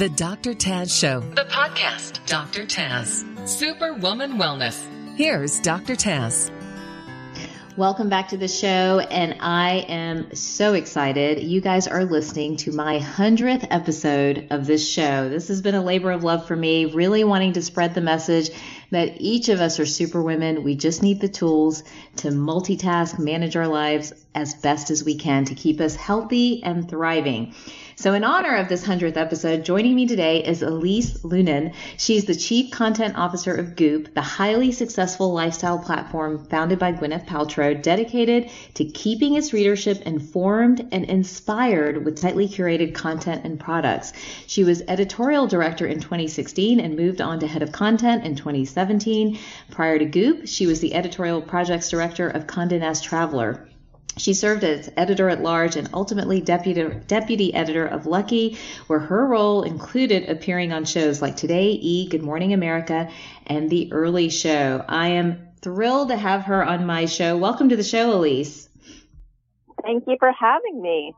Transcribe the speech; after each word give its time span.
The 0.00 0.08
Dr. 0.08 0.54
Taz 0.54 0.98
Show, 0.98 1.20
the 1.20 1.44
podcast. 1.44 2.24
Dr. 2.24 2.64
Taz, 2.64 3.22
Superwoman 3.46 4.38
Wellness. 4.38 4.82
Here's 5.16 5.60
Dr. 5.60 5.92
Taz. 5.92 6.50
Welcome 7.76 8.08
back 8.08 8.28
to 8.28 8.38
the 8.38 8.48
show, 8.48 9.00
and 9.00 9.36
I 9.40 9.84
am 9.88 10.34
so 10.34 10.72
excited. 10.72 11.42
You 11.42 11.60
guys 11.60 11.86
are 11.86 12.06
listening 12.06 12.56
to 12.58 12.72
my 12.72 12.98
100th 12.98 13.66
episode 13.70 14.46
of 14.50 14.66
this 14.66 14.88
show. 14.88 15.28
This 15.28 15.48
has 15.48 15.60
been 15.60 15.74
a 15.74 15.82
labor 15.82 16.12
of 16.12 16.24
love 16.24 16.46
for 16.46 16.56
me, 16.56 16.86
really 16.86 17.22
wanting 17.22 17.52
to 17.52 17.62
spread 17.62 17.94
the 17.94 18.00
message 18.00 18.48
that 18.90 19.20
each 19.20 19.50
of 19.50 19.60
us 19.60 19.78
are 19.78 19.86
superwomen. 19.86 20.64
We 20.64 20.76
just 20.76 21.02
need 21.02 21.20
the 21.20 21.28
tools 21.28 21.84
to 22.16 22.28
multitask, 22.28 23.18
manage 23.18 23.54
our 23.54 23.68
lives 23.68 24.14
as 24.34 24.54
best 24.54 24.90
as 24.90 25.04
we 25.04 25.16
can 25.16 25.44
to 25.44 25.54
keep 25.54 25.78
us 25.80 25.94
healthy 25.94 26.62
and 26.62 26.88
thriving. 26.88 27.54
So, 28.00 28.14
in 28.14 28.24
honor 28.24 28.56
of 28.56 28.70
this 28.70 28.86
100th 28.86 29.18
episode, 29.18 29.62
joining 29.62 29.94
me 29.94 30.06
today 30.06 30.42
is 30.42 30.62
Elise 30.62 31.18
Loehnen. 31.18 31.74
She's 31.98 32.24
the 32.24 32.34
Chief 32.34 32.70
Content 32.70 33.18
Officer 33.18 33.54
of 33.54 33.76
Goop, 33.76 34.14
the 34.14 34.22
highly 34.22 34.72
successful 34.72 35.34
lifestyle 35.34 35.78
platform 35.78 36.46
founded 36.46 36.78
by 36.78 36.94
Gwyneth 36.94 37.26
Paltrow, 37.26 37.74
dedicated 37.74 38.48
to 38.72 38.86
keeping 38.86 39.34
its 39.34 39.52
readership 39.52 40.00
informed 40.06 40.88
and 40.92 41.04
inspired 41.04 42.02
with 42.02 42.18
tightly 42.18 42.48
curated 42.48 42.94
content 42.94 43.44
and 43.44 43.60
products. 43.60 44.14
She 44.46 44.64
was 44.64 44.80
editorial 44.88 45.46
director 45.46 45.86
in 45.86 46.00
2016 46.00 46.80
and 46.80 46.96
moved 46.96 47.20
on 47.20 47.40
to 47.40 47.46
head 47.46 47.62
of 47.62 47.70
content 47.70 48.24
in 48.24 48.34
2017. 48.34 49.38
Prior 49.72 49.98
to 49.98 50.06
Goop, 50.06 50.46
she 50.46 50.66
was 50.66 50.80
the 50.80 50.94
editorial 50.94 51.42
projects 51.42 51.90
director 51.90 52.30
of 52.30 52.46
Condé 52.46 52.80
Nast 52.80 53.04
Traveler. 53.04 53.69
She 54.16 54.34
served 54.34 54.64
as 54.64 54.90
editor 54.96 55.28
at 55.28 55.42
large 55.42 55.76
and 55.76 55.88
ultimately 55.94 56.40
deputy, 56.40 56.86
deputy 57.06 57.54
editor 57.54 57.86
of 57.86 58.06
Lucky, 58.06 58.58
where 58.86 58.98
her 58.98 59.26
role 59.26 59.62
included 59.62 60.28
appearing 60.28 60.72
on 60.72 60.84
shows 60.84 61.22
like 61.22 61.36
Today, 61.36 61.70
E, 61.70 62.08
Good 62.08 62.22
Morning 62.22 62.52
America, 62.52 63.08
and 63.46 63.70
The 63.70 63.92
Early 63.92 64.28
Show. 64.28 64.84
I 64.88 65.08
am 65.08 65.48
thrilled 65.62 66.08
to 66.08 66.16
have 66.16 66.42
her 66.42 66.64
on 66.64 66.86
my 66.86 67.06
show. 67.06 67.36
Welcome 67.38 67.68
to 67.70 67.76
the 67.76 67.84
show, 67.84 68.12
Elise. 68.12 68.68
Thank 69.82 70.04
you 70.06 70.16
for 70.18 70.32
having 70.32 70.82
me. 70.82 71.14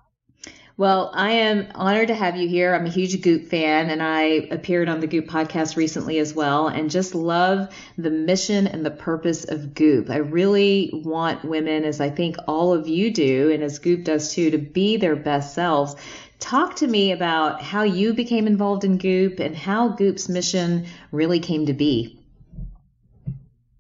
Well, 0.79 1.11
I 1.13 1.33
am 1.33 1.69
honored 1.75 2.09
to 2.09 2.15
have 2.15 2.37
you 2.37 2.49
here. 2.49 2.75
I'm 2.75 2.87
a 2.87 2.91
huge 2.91 3.21
Goop 3.21 3.49
fan 3.49 3.91
and 3.91 4.03
I 4.03 4.23
appeared 4.51 4.89
on 4.89 5.01
the 5.01 5.07
Goop 5.07 5.27
podcast 5.27 5.77
recently 5.77 6.19
as 6.19 6.33
well 6.33 6.69
and 6.69 6.91
just 6.91 7.15
love 7.15 7.69
the 7.99 8.11
mission 8.11 8.67
and 8.67 8.85
the 8.85 8.91
purpose 8.91 9.45
of 9.45 9.75
Goop. 9.75 10.09
I 10.09 10.17
really 10.17 10.91
want 10.93 11.45
women, 11.45 11.85
as 11.85 12.01
I 12.01 12.09
think 12.09 12.37
all 12.49 12.73
of 12.73 12.89
you 12.89 13.13
do, 13.13 13.51
and 13.51 13.63
as 13.63 13.81
Goop 13.81 14.05
does 14.05 14.33
too, 14.33 14.51
to 14.51 14.59
be 14.59 14.97
their 14.97 15.15
best 15.15 15.55
selves. 15.55 15.95
Talk 16.39 16.77
to 16.77 16.87
me 16.87 17.13
about 17.13 17.61
how 17.61 17.83
you 17.83 18.15
became 18.15 18.47
involved 18.47 18.85
in 18.85 18.97
Goop 18.97 19.41
and 19.41 19.55
how 19.55 19.89
Goop's 19.91 20.29
mission 20.31 20.87
really 21.11 21.39
came 21.39 21.67
to 21.67 21.75
be. 21.75 22.19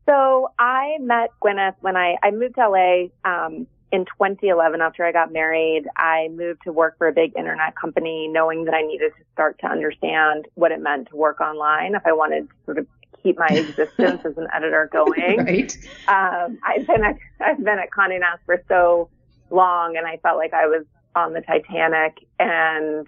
So 0.04 0.52
I 0.58 0.98
met 1.00 1.30
Gwyneth 1.42 1.76
when 1.80 1.96
I, 1.96 2.16
I 2.22 2.32
moved 2.32 2.56
to 2.56 2.68
LA 2.68 3.06
um, 3.24 3.66
in 3.92 4.06
2011, 4.06 4.80
after 4.80 5.04
I 5.04 5.12
got 5.12 5.32
married, 5.32 5.84
I 5.96 6.28
moved 6.32 6.62
to 6.64 6.72
work 6.72 6.96
for 6.96 7.08
a 7.08 7.12
big 7.12 7.36
internet 7.36 7.76
company, 7.76 8.26
knowing 8.26 8.64
that 8.64 8.74
I 8.74 8.80
needed 8.80 9.12
to 9.18 9.24
start 9.34 9.58
to 9.60 9.66
understand 9.66 10.48
what 10.54 10.72
it 10.72 10.80
meant 10.80 11.10
to 11.10 11.16
work 11.16 11.42
online 11.42 11.94
if 11.94 12.02
I 12.06 12.12
wanted 12.12 12.48
to 12.48 12.54
sort 12.64 12.78
of 12.78 12.86
keep 13.22 13.38
my 13.38 13.48
existence 13.48 14.22
as 14.24 14.36
an 14.38 14.48
editor 14.54 14.88
going. 14.90 15.12
Right. 15.42 15.76
Um, 16.08 16.58
I've 16.64 16.86
been 16.86 17.04
at 17.04 17.16
I've 17.40 17.58
been 17.58 17.78
at 17.78 17.90
Condé 17.90 18.18
Nast 18.18 18.40
for 18.46 18.62
so 18.66 19.10
long, 19.50 19.96
and 19.96 20.06
I 20.06 20.16
felt 20.18 20.38
like 20.38 20.54
I 20.54 20.66
was 20.66 20.84
on 21.14 21.34
the 21.34 21.42
Titanic, 21.42 22.16
and 22.40 23.06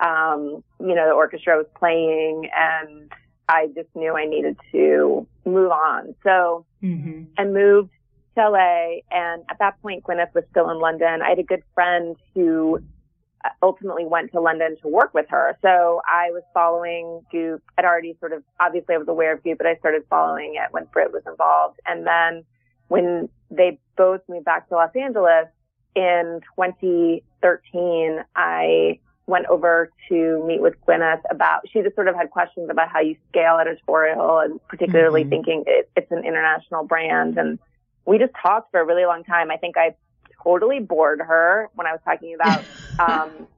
um, 0.00 0.64
you 0.80 0.94
know 0.94 1.06
the 1.06 1.14
orchestra 1.14 1.56
was 1.56 1.66
playing, 1.78 2.50
and 2.56 3.12
I 3.48 3.68
just 3.68 3.88
knew 3.94 4.16
I 4.16 4.26
needed 4.26 4.56
to 4.72 5.26
move 5.44 5.70
on. 5.70 6.14
So 6.24 6.66
mm-hmm. 6.82 7.24
I 7.38 7.44
moved 7.44 7.90
LA. 8.36 9.00
And 9.10 9.42
at 9.48 9.58
that 9.58 9.80
point, 9.82 10.04
Gwyneth 10.04 10.34
was 10.34 10.44
still 10.50 10.70
in 10.70 10.78
London. 10.78 11.22
I 11.22 11.30
had 11.30 11.38
a 11.38 11.44
good 11.44 11.62
friend 11.74 12.16
who 12.34 12.80
uh, 13.44 13.48
ultimately 13.62 14.04
went 14.04 14.32
to 14.32 14.40
London 14.40 14.76
to 14.82 14.88
work 14.88 15.14
with 15.14 15.26
her. 15.28 15.56
So 15.62 16.00
I 16.06 16.30
was 16.30 16.42
following 16.52 17.20
Goop. 17.30 17.62
I'd 17.78 17.84
already 17.84 18.16
sort 18.20 18.32
of, 18.32 18.42
obviously 18.60 18.94
I 18.94 18.98
was 18.98 19.08
aware 19.08 19.32
of 19.32 19.42
Goop, 19.42 19.58
but 19.58 19.66
I 19.66 19.76
started 19.76 20.02
following 20.08 20.54
it 20.54 20.72
when 20.72 20.84
Brit 20.92 21.12
was 21.12 21.22
involved. 21.26 21.80
And 21.86 22.06
then 22.06 22.44
when 22.88 23.28
they 23.50 23.78
both 23.96 24.20
moved 24.28 24.44
back 24.44 24.68
to 24.68 24.74
Los 24.74 24.94
Angeles 24.94 25.46
in 25.94 26.40
2013, 26.56 28.24
I 28.34 28.98
went 29.26 29.46
over 29.46 29.90
to 30.08 30.44
meet 30.46 30.60
with 30.60 30.74
Gwyneth 30.86 31.22
about, 31.30 31.62
she 31.70 31.80
just 31.80 31.94
sort 31.94 32.08
of 32.08 32.14
had 32.14 32.30
questions 32.30 32.68
about 32.70 32.90
how 32.90 33.00
you 33.00 33.16
scale 33.30 33.58
editorial 33.58 34.38
and 34.38 34.60
particularly 34.68 35.22
mm-hmm. 35.22 35.30
thinking 35.30 35.64
it, 35.66 35.88
it's 35.96 36.10
an 36.10 36.24
international 36.24 36.84
brand 36.84 37.38
and 37.38 37.58
we 38.06 38.18
just 38.18 38.32
talked 38.40 38.70
for 38.70 38.80
a 38.80 38.84
really 38.84 39.04
long 39.04 39.24
time. 39.24 39.50
I 39.50 39.56
think 39.56 39.76
I 39.76 39.94
totally 40.42 40.80
bored 40.80 41.20
her 41.20 41.70
when 41.74 41.86
I 41.86 41.92
was 41.92 42.00
talking 42.04 42.34
about 42.34 42.64
um, 42.98 43.48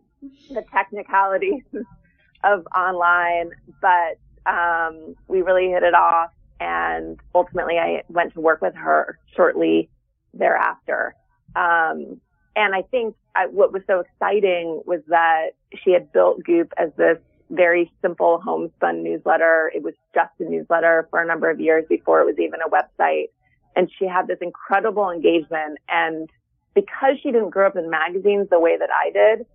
the 0.50 0.64
technicalities 0.72 1.64
of 2.44 2.66
online, 2.76 3.50
but 3.80 4.18
um, 4.50 5.16
we 5.28 5.42
really 5.42 5.68
hit 5.68 5.82
it 5.82 5.94
off. 5.94 6.30
And 6.58 7.18
ultimately, 7.34 7.78
I 7.78 8.02
went 8.08 8.32
to 8.34 8.40
work 8.40 8.62
with 8.62 8.74
her 8.74 9.18
shortly 9.34 9.90
thereafter. 10.32 11.14
Um, 11.54 12.20
and 12.54 12.74
I 12.74 12.82
think 12.90 13.14
I, 13.34 13.46
what 13.46 13.72
was 13.72 13.82
so 13.86 14.00
exciting 14.00 14.82
was 14.86 15.00
that 15.08 15.50
she 15.84 15.90
had 15.92 16.10
built 16.12 16.42
Goop 16.44 16.72
as 16.78 16.90
this 16.96 17.18
very 17.50 17.92
simple 18.00 18.40
homespun 18.40 19.02
newsletter. 19.02 19.70
It 19.74 19.82
was 19.82 19.94
just 20.14 20.32
a 20.40 20.44
newsletter 20.44 21.06
for 21.10 21.20
a 21.20 21.26
number 21.26 21.50
of 21.50 21.60
years 21.60 21.84
before 21.88 22.20
it 22.20 22.24
was 22.24 22.38
even 22.38 22.60
a 22.64 22.70
website 22.70 23.26
and 23.76 23.91
she 23.98 24.06
had 24.06 24.26
this 24.26 24.38
incredible 24.41 25.10
engagement. 25.10 25.78
And 25.88 26.28
because 26.75 27.16
she 27.22 27.31
didn't 27.31 27.50
grow 27.50 27.66
up 27.66 27.76
in 27.76 27.91
magazines 27.91 28.48
the 28.50 28.59
way 28.59 28.76
that 28.76 28.88
I 28.91 29.10
did, 29.10 29.47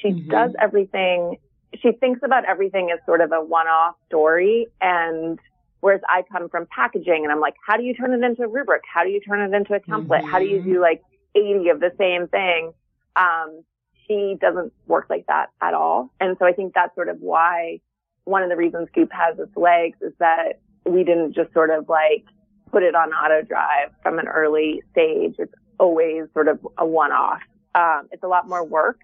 she 0.00 0.08
mm-hmm. 0.08 0.30
does 0.30 0.52
everything. 0.60 1.36
She 1.82 1.92
thinks 1.92 2.20
about 2.24 2.44
everything 2.44 2.90
as 2.92 3.00
sort 3.04 3.20
of 3.20 3.32
a 3.32 3.42
one-off 3.42 3.96
story. 4.06 4.68
And 4.80 5.38
whereas 5.80 6.00
I 6.08 6.22
come 6.30 6.48
from 6.48 6.66
packaging 6.70 7.24
and 7.24 7.32
I'm 7.32 7.40
like, 7.40 7.54
how 7.66 7.76
do 7.76 7.82
you 7.82 7.94
turn 7.94 8.12
it 8.12 8.24
into 8.24 8.44
a 8.44 8.48
rubric? 8.48 8.82
How 8.92 9.02
do 9.02 9.10
you 9.10 9.20
turn 9.20 9.40
it 9.40 9.54
into 9.54 9.74
a 9.74 9.80
template? 9.80 10.20
Mm-hmm. 10.20 10.30
How 10.30 10.38
do 10.38 10.46
you 10.46 10.62
do 10.62 10.80
like 10.80 11.02
80 11.34 11.68
of 11.70 11.80
the 11.80 11.90
same 11.98 12.28
thing? 12.28 12.72
Um, 13.16 13.64
she 14.06 14.36
doesn't 14.40 14.72
work 14.86 15.06
like 15.10 15.26
that 15.26 15.50
at 15.60 15.74
all. 15.74 16.10
And 16.20 16.36
so 16.38 16.46
I 16.46 16.52
think 16.52 16.74
that's 16.74 16.94
sort 16.94 17.08
of 17.08 17.20
why 17.20 17.80
one 18.24 18.42
of 18.42 18.50
the 18.50 18.56
reasons 18.56 18.88
Goop 18.94 19.10
has 19.12 19.38
its 19.38 19.56
legs 19.56 19.98
is 20.00 20.12
that 20.18 20.60
we 20.86 21.04
didn't 21.04 21.34
just 21.34 21.52
sort 21.52 21.70
of 21.70 21.88
like 21.88 22.24
put 22.70 22.82
it 22.82 22.94
on 22.94 23.12
auto 23.12 23.46
drive 23.46 23.90
from 24.02 24.18
an 24.18 24.28
early 24.28 24.82
stage. 24.92 25.34
It's 25.38 25.54
always 25.78 26.24
sort 26.32 26.48
of 26.48 26.58
a 26.78 26.86
one-off. 26.86 27.40
Um, 27.74 28.08
it's 28.12 28.22
a 28.22 28.28
lot 28.28 28.48
more 28.48 28.64
work, 28.64 29.00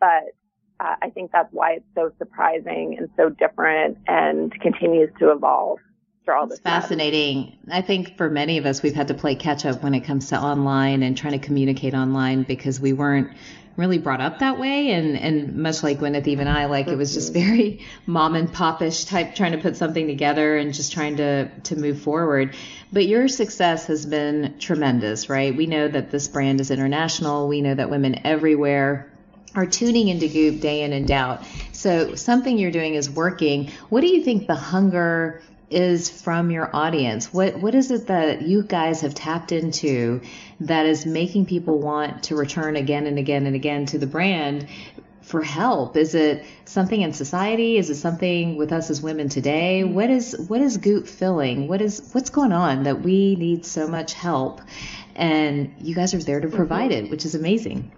but 0.00 0.34
uh, 0.80 0.96
I 1.02 1.10
think 1.10 1.30
that's 1.32 1.52
why 1.52 1.74
it's 1.74 1.86
so 1.94 2.10
surprising 2.18 2.96
and 2.98 3.08
so 3.16 3.28
different 3.28 3.98
and 4.06 4.52
continues 4.60 5.10
to 5.20 5.30
evolve. 5.30 5.78
It's 6.26 6.60
fascinating. 6.60 7.58
I 7.70 7.82
think 7.82 8.16
for 8.16 8.30
many 8.30 8.58
of 8.58 8.66
us, 8.66 8.82
we've 8.82 8.94
had 8.94 9.08
to 9.08 9.14
play 9.14 9.34
catch 9.34 9.66
up 9.66 9.82
when 9.82 9.94
it 9.94 10.00
comes 10.00 10.28
to 10.28 10.40
online 10.40 11.02
and 11.02 11.16
trying 11.16 11.38
to 11.38 11.44
communicate 11.46 11.94
online 11.94 12.44
because 12.44 12.80
we 12.80 12.92
weren't 12.92 13.30
really 13.76 13.98
brought 13.98 14.20
up 14.20 14.38
that 14.38 14.58
way. 14.58 14.92
And 14.92 15.18
and 15.18 15.56
much 15.56 15.82
like 15.82 15.98
Gwyneth 15.98 16.26
even 16.26 16.48
I 16.48 16.66
like 16.66 16.88
it 16.88 16.96
was 16.96 17.12
just 17.12 17.32
very 17.32 17.84
mom 18.06 18.36
and 18.36 18.52
popish 18.52 19.04
type 19.04 19.34
trying 19.34 19.52
to 19.52 19.58
put 19.58 19.76
something 19.76 20.06
together 20.06 20.56
and 20.56 20.72
just 20.72 20.92
trying 20.92 21.16
to 21.16 21.48
to 21.64 21.76
move 21.76 22.00
forward. 22.00 22.54
But 22.92 23.06
your 23.06 23.28
success 23.28 23.86
has 23.88 24.06
been 24.06 24.54
tremendous 24.58 25.28
right? 25.28 25.54
We 25.54 25.66
know 25.66 25.88
that 25.88 26.10
this 26.10 26.28
brand 26.28 26.60
is 26.60 26.70
international. 26.70 27.48
We 27.48 27.60
know 27.60 27.74
that 27.74 27.90
women 27.90 28.20
everywhere 28.24 29.10
are 29.54 29.66
tuning 29.66 30.08
into 30.08 30.28
Goop 30.28 30.60
day 30.60 30.82
in 30.82 30.92
and 30.92 31.10
out. 31.10 31.44
So 31.72 32.14
something 32.16 32.58
you're 32.58 32.72
doing 32.72 32.94
is 32.94 33.08
working. 33.08 33.70
What 33.88 34.00
do 34.00 34.08
you 34.08 34.24
think 34.24 34.48
the 34.48 34.56
hunger 34.56 35.42
is 35.70 36.10
from 36.22 36.50
your 36.50 36.74
audience? 36.74 37.32
What 37.32 37.60
what 37.60 37.74
is 37.74 37.90
it 37.90 38.08
that 38.08 38.42
you 38.42 38.62
guys 38.62 39.00
have 39.00 39.14
tapped 39.14 39.52
into 39.52 40.20
that 40.60 40.86
is 40.86 41.06
making 41.06 41.46
people 41.46 41.78
want 41.78 42.24
to 42.24 42.36
return 42.36 42.76
again 42.76 43.06
and 43.06 43.18
again 43.18 43.46
and 43.46 43.56
again 43.56 43.86
to 43.86 43.98
the 43.98 44.06
brand 44.06 44.66
for 45.22 45.42
help? 45.42 45.96
Is 45.96 46.14
it 46.14 46.44
something 46.64 47.00
in 47.00 47.12
society? 47.12 47.78
Is 47.78 47.90
it 47.90 47.96
something 47.96 48.56
with 48.56 48.72
us 48.72 48.90
as 48.90 49.00
women 49.02 49.28
today? 49.28 49.84
What 49.84 50.10
is 50.10 50.36
what 50.48 50.60
is 50.60 50.76
Goop 50.76 51.06
filling? 51.06 51.66
What 51.66 51.80
is 51.80 52.10
what's 52.12 52.30
going 52.30 52.52
on 52.52 52.84
that 52.84 53.00
we 53.00 53.36
need 53.36 53.64
so 53.64 53.88
much 53.88 54.12
help? 54.12 54.60
And 55.16 55.74
you 55.80 55.94
guys 55.94 56.12
are 56.14 56.18
there 56.18 56.40
to 56.40 56.48
provide 56.48 56.92
it, 56.92 57.10
which 57.10 57.24
is 57.24 57.34
amazing. 57.34 57.90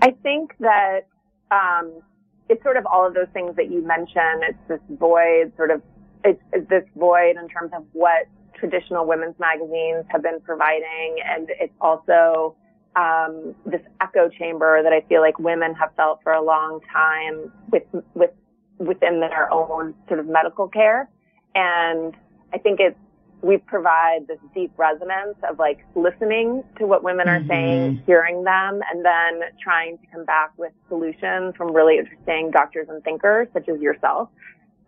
I 0.00 0.12
think 0.22 0.54
that 0.60 1.06
um, 1.50 2.00
it's 2.48 2.62
sort 2.62 2.76
of 2.76 2.86
all 2.86 3.06
of 3.06 3.14
those 3.14 3.26
things 3.32 3.56
that 3.56 3.70
you 3.70 3.82
mentioned. 3.82 4.42
It's 4.48 4.58
this 4.68 4.80
void, 4.98 5.52
sort 5.56 5.70
of 5.70 5.82
it's, 6.28 6.42
it's 6.52 6.68
this 6.74 6.86
void 6.96 7.34
in 7.42 7.46
terms 7.48 7.70
of 7.78 7.82
what 7.92 8.22
traditional 8.60 9.04
women's 9.12 9.38
magazines 9.38 10.04
have 10.12 10.22
been 10.28 10.40
providing, 10.50 11.10
and 11.32 11.44
it's 11.62 11.78
also 11.80 12.54
um, 12.96 13.54
this 13.72 13.84
echo 14.06 14.24
chamber 14.38 14.82
that 14.84 14.92
I 14.98 15.00
feel 15.08 15.20
like 15.26 15.38
women 15.38 15.70
have 15.74 15.90
felt 16.00 16.16
for 16.24 16.32
a 16.32 16.44
long 16.52 16.80
time 16.92 17.36
with 17.72 17.86
with 18.20 18.32
within 18.78 19.20
their 19.20 19.46
own 19.52 19.94
sort 20.08 20.20
of 20.20 20.26
medical 20.26 20.68
care. 20.68 21.08
And 21.54 22.14
I 22.54 22.58
think 22.58 22.78
it's, 22.80 22.96
we 23.40 23.56
provide 23.58 24.20
this 24.26 24.38
deep 24.54 24.72
resonance 24.76 25.36
of 25.48 25.58
like 25.58 25.80
listening 25.94 26.64
to 26.78 26.86
what 26.86 27.02
women 27.02 27.28
are 27.28 27.40
mm-hmm. 27.40 27.48
saying, 27.48 28.02
hearing 28.06 28.44
them, 28.44 28.80
and 28.90 29.04
then 29.04 29.32
trying 29.62 29.98
to 29.98 30.06
come 30.12 30.24
back 30.24 30.50
with 30.56 30.72
solutions 30.88 31.54
from 31.56 31.72
really 31.72 31.98
interesting 31.98 32.50
doctors 32.50 32.86
and 32.88 33.02
thinkers 33.04 33.48
such 33.52 33.68
as 33.68 33.80
yourself. 33.80 34.28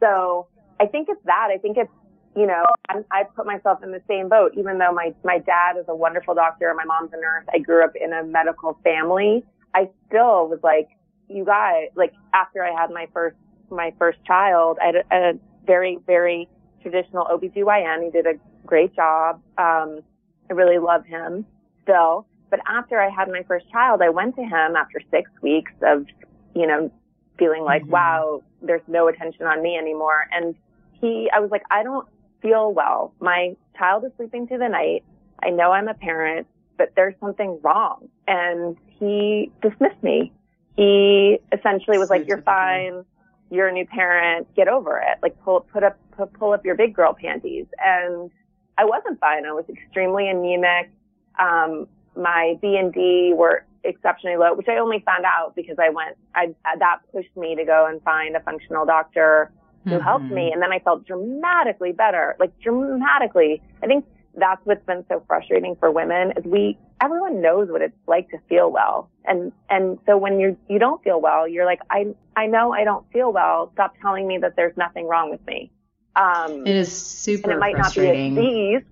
So 0.01 0.47
I 0.81 0.87
think 0.87 1.09
it's 1.09 1.23
that. 1.27 1.49
I 1.53 1.59
think 1.59 1.77
it's, 1.77 1.91
you 2.35 2.47
know, 2.47 2.65
I, 2.89 3.01
I 3.11 3.25
put 3.25 3.47
myself 3.47 3.83
in 3.83 3.93
the 3.93 4.03
same 4.09 4.29
boat, 4.29 4.53
even 4.57 4.79
though 4.79 4.93
my, 4.93 5.13
my 5.25 5.39
dad 5.39 5.77
is 5.79 5.85
a 5.89 5.95
wonderful 5.95 6.35
doctor, 6.35 6.69
and 6.69 6.77
my 6.77 6.85
mom's 6.85 7.13
a 7.13 7.17
nurse. 7.17 7.45
I 7.53 7.59
grew 7.59 7.85
up 7.85 7.93
in 7.95 8.13
a 8.13 8.25
medical 8.25 8.79
family. 8.83 9.45
I 9.75 9.91
still 10.07 10.49
was 10.49 10.61
like, 10.63 10.89
you 11.29 11.45
guys, 11.45 11.89
like 11.97 12.13
after 12.35 12.65
I 12.65 12.73
had 12.73 12.91
my 12.91 13.07
first, 13.13 13.37
my 13.71 13.93
first 13.99 14.19
child, 14.25 14.79
I 14.83 14.87
had 14.87 14.95
a, 14.97 15.31
a 15.31 15.33
very, 15.67 15.99
very 16.07 16.49
traditional 16.83 17.27
OBGYN. 17.27 18.05
He 18.05 18.11
did 18.11 18.27
a 18.27 18.35
great 18.67 18.95
job. 18.95 19.41
Um, 19.59 20.01
I 20.49 20.55
really 20.55 20.79
love 20.79 21.05
him 21.05 21.47
still. 21.83 22.27
But 22.51 22.61
after 22.67 23.01
I 23.01 23.11
had 23.11 23.29
my 23.29 23.43
first 23.47 23.71
child, 23.71 24.03
I 24.03 24.09
went 24.09 24.35
to 24.37 24.43
him 24.43 24.77
after 24.77 25.01
six 25.11 25.31
weeks 25.41 25.73
of, 25.83 26.07
you 26.55 26.67
know, 26.67 26.91
feeling 27.39 27.63
like, 27.63 27.83
mm-hmm. 27.83 27.93
wow, 27.93 28.43
there's 28.61 28.83
no 28.89 29.09
attention 29.09 29.47
on 29.47 29.63
me 29.63 29.77
anymore. 29.77 30.27
And 30.33 30.57
he, 31.01 31.31
I 31.35 31.41
was 31.41 31.51
like, 31.51 31.63
I 31.71 31.83
don't 31.83 32.07
feel 32.43 32.73
well. 32.73 33.13
My 33.21 33.57
child 33.77 34.05
is 34.05 34.13
sleeping 34.17 34.47
through 34.47 34.59
the 34.59 34.69
night. 34.69 35.05
I 35.43 35.51
know 35.51 35.73
I'm 35.73 35.89
a 35.89 35.95
parent, 35.95 36.47
but 36.77 36.93
there's 36.97 37.15
something 37.21 37.59
wrong. 37.63 38.09
And 38.27 38.77
he 38.99 39.51
dismissed 39.63 40.03
me. 40.03 40.33
He 40.77 41.39
essentially 41.53 41.99
was 41.99 42.11
like, 42.11 42.27
you're 42.27 42.43
fine. 42.43 43.05
You're 43.51 43.69
a 43.69 43.73
new 43.73 43.87
parent. 43.87 44.55
Get 44.55 44.69
over 44.69 44.99
it. 44.99 45.19
Like 45.23 45.41
pull, 45.43 45.61
put 45.61 45.83
up, 45.83 45.99
pull 46.39 46.53
up 46.53 46.65
your 46.65 46.75
big 46.75 46.95
girl 46.95 47.15
panties. 47.15 47.67
And 47.85 48.31
I 48.79 48.85
wasn't 48.85 49.19
fine. 49.21 49.45
I 49.47 49.53
was 49.53 49.65
extremely 49.69 50.29
anemic. 50.29 50.91
Um, 51.39 51.87
my 52.17 52.59
B 52.61 52.77
and 52.77 52.93
D 52.93 53.33
were 53.35 53.65
exceptionally 53.85 54.37
low, 54.37 54.55
which 54.55 54.69
I 54.69 54.77
only 54.77 55.03
found 55.05 55.25
out 55.25 55.55
because 55.57 55.77
I 55.79 55.89
went, 55.89 56.17
I, 56.35 56.55
that 56.79 56.99
pushed 57.13 57.35
me 57.37 57.57
to 57.57 57.65
go 57.65 57.87
and 57.87 58.03
find 58.03 58.37
a 58.37 58.41
functional 58.41 58.85
doctor 58.85 59.51
who 59.85 59.91
mm-hmm. 59.91 60.03
helped 60.03 60.27
me. 60.27 60.53
And 60.53 60.63
then 60.63 60.73
I 60.73 60.79
felt 60.79 61.07
dramatically 61.07 61.93
better, 61.93 62.37
like 62.39 62.53
dramatically. 62.61 63.63
I 63.83 63.87
think 63.87 64.05
that's 64.37 64.61
what's 64.65 64.85
been 64.87 65.05
so 65.09 65.25
frustrating 65.27 65.75
for 65.77 65.91
women 65.91 66.33
is 66.37 66.45
we, 66.45 66.79
everyone 67.01 67.41
knows 67.41 67.69
what 67.71 67.83
it's 67.83 67.97
like 68.07 68.29
to 68.31 68.39
feel 68.49 68.71
well. 68.71 69.11
And, 69.25 69.53
and 69.69 69.99
so 70.07 70.17
when 70.17 70.39
you're, 70.39 70.57
you 70.69 70.79
don't 70.79 71.03
feel 71.03 71.21
well, 71.21 71.49
you're 71.49 71.65
like, 71.65 71.81
I, 71.91 72.15
I 72.37 72.47
know 72.47 72.73
I 72.73 72.85
don't 72.85 73.11
feel 73.13 73.33
well. 73.33 73.71
Stop 73.73 73.95
telling 74.01 74.27
me 74.29 74.39
that 74.39 74.55
there's 74.57 74.77
nothing 74.77 75.09
wrong 75.09 75.31
with 75.31 75.45
me. 75.47 75.73
Um, 76.15 76.67
it 76.67 76.77
is 76.77 76.95
super 76.95 77.51
and 77.51 77.57
it 77.57 77.61
might 77.61 77.77
not 77.77 77.95
be 77.95 78.07
a 78.07 78.31
disease. 78.31 78.83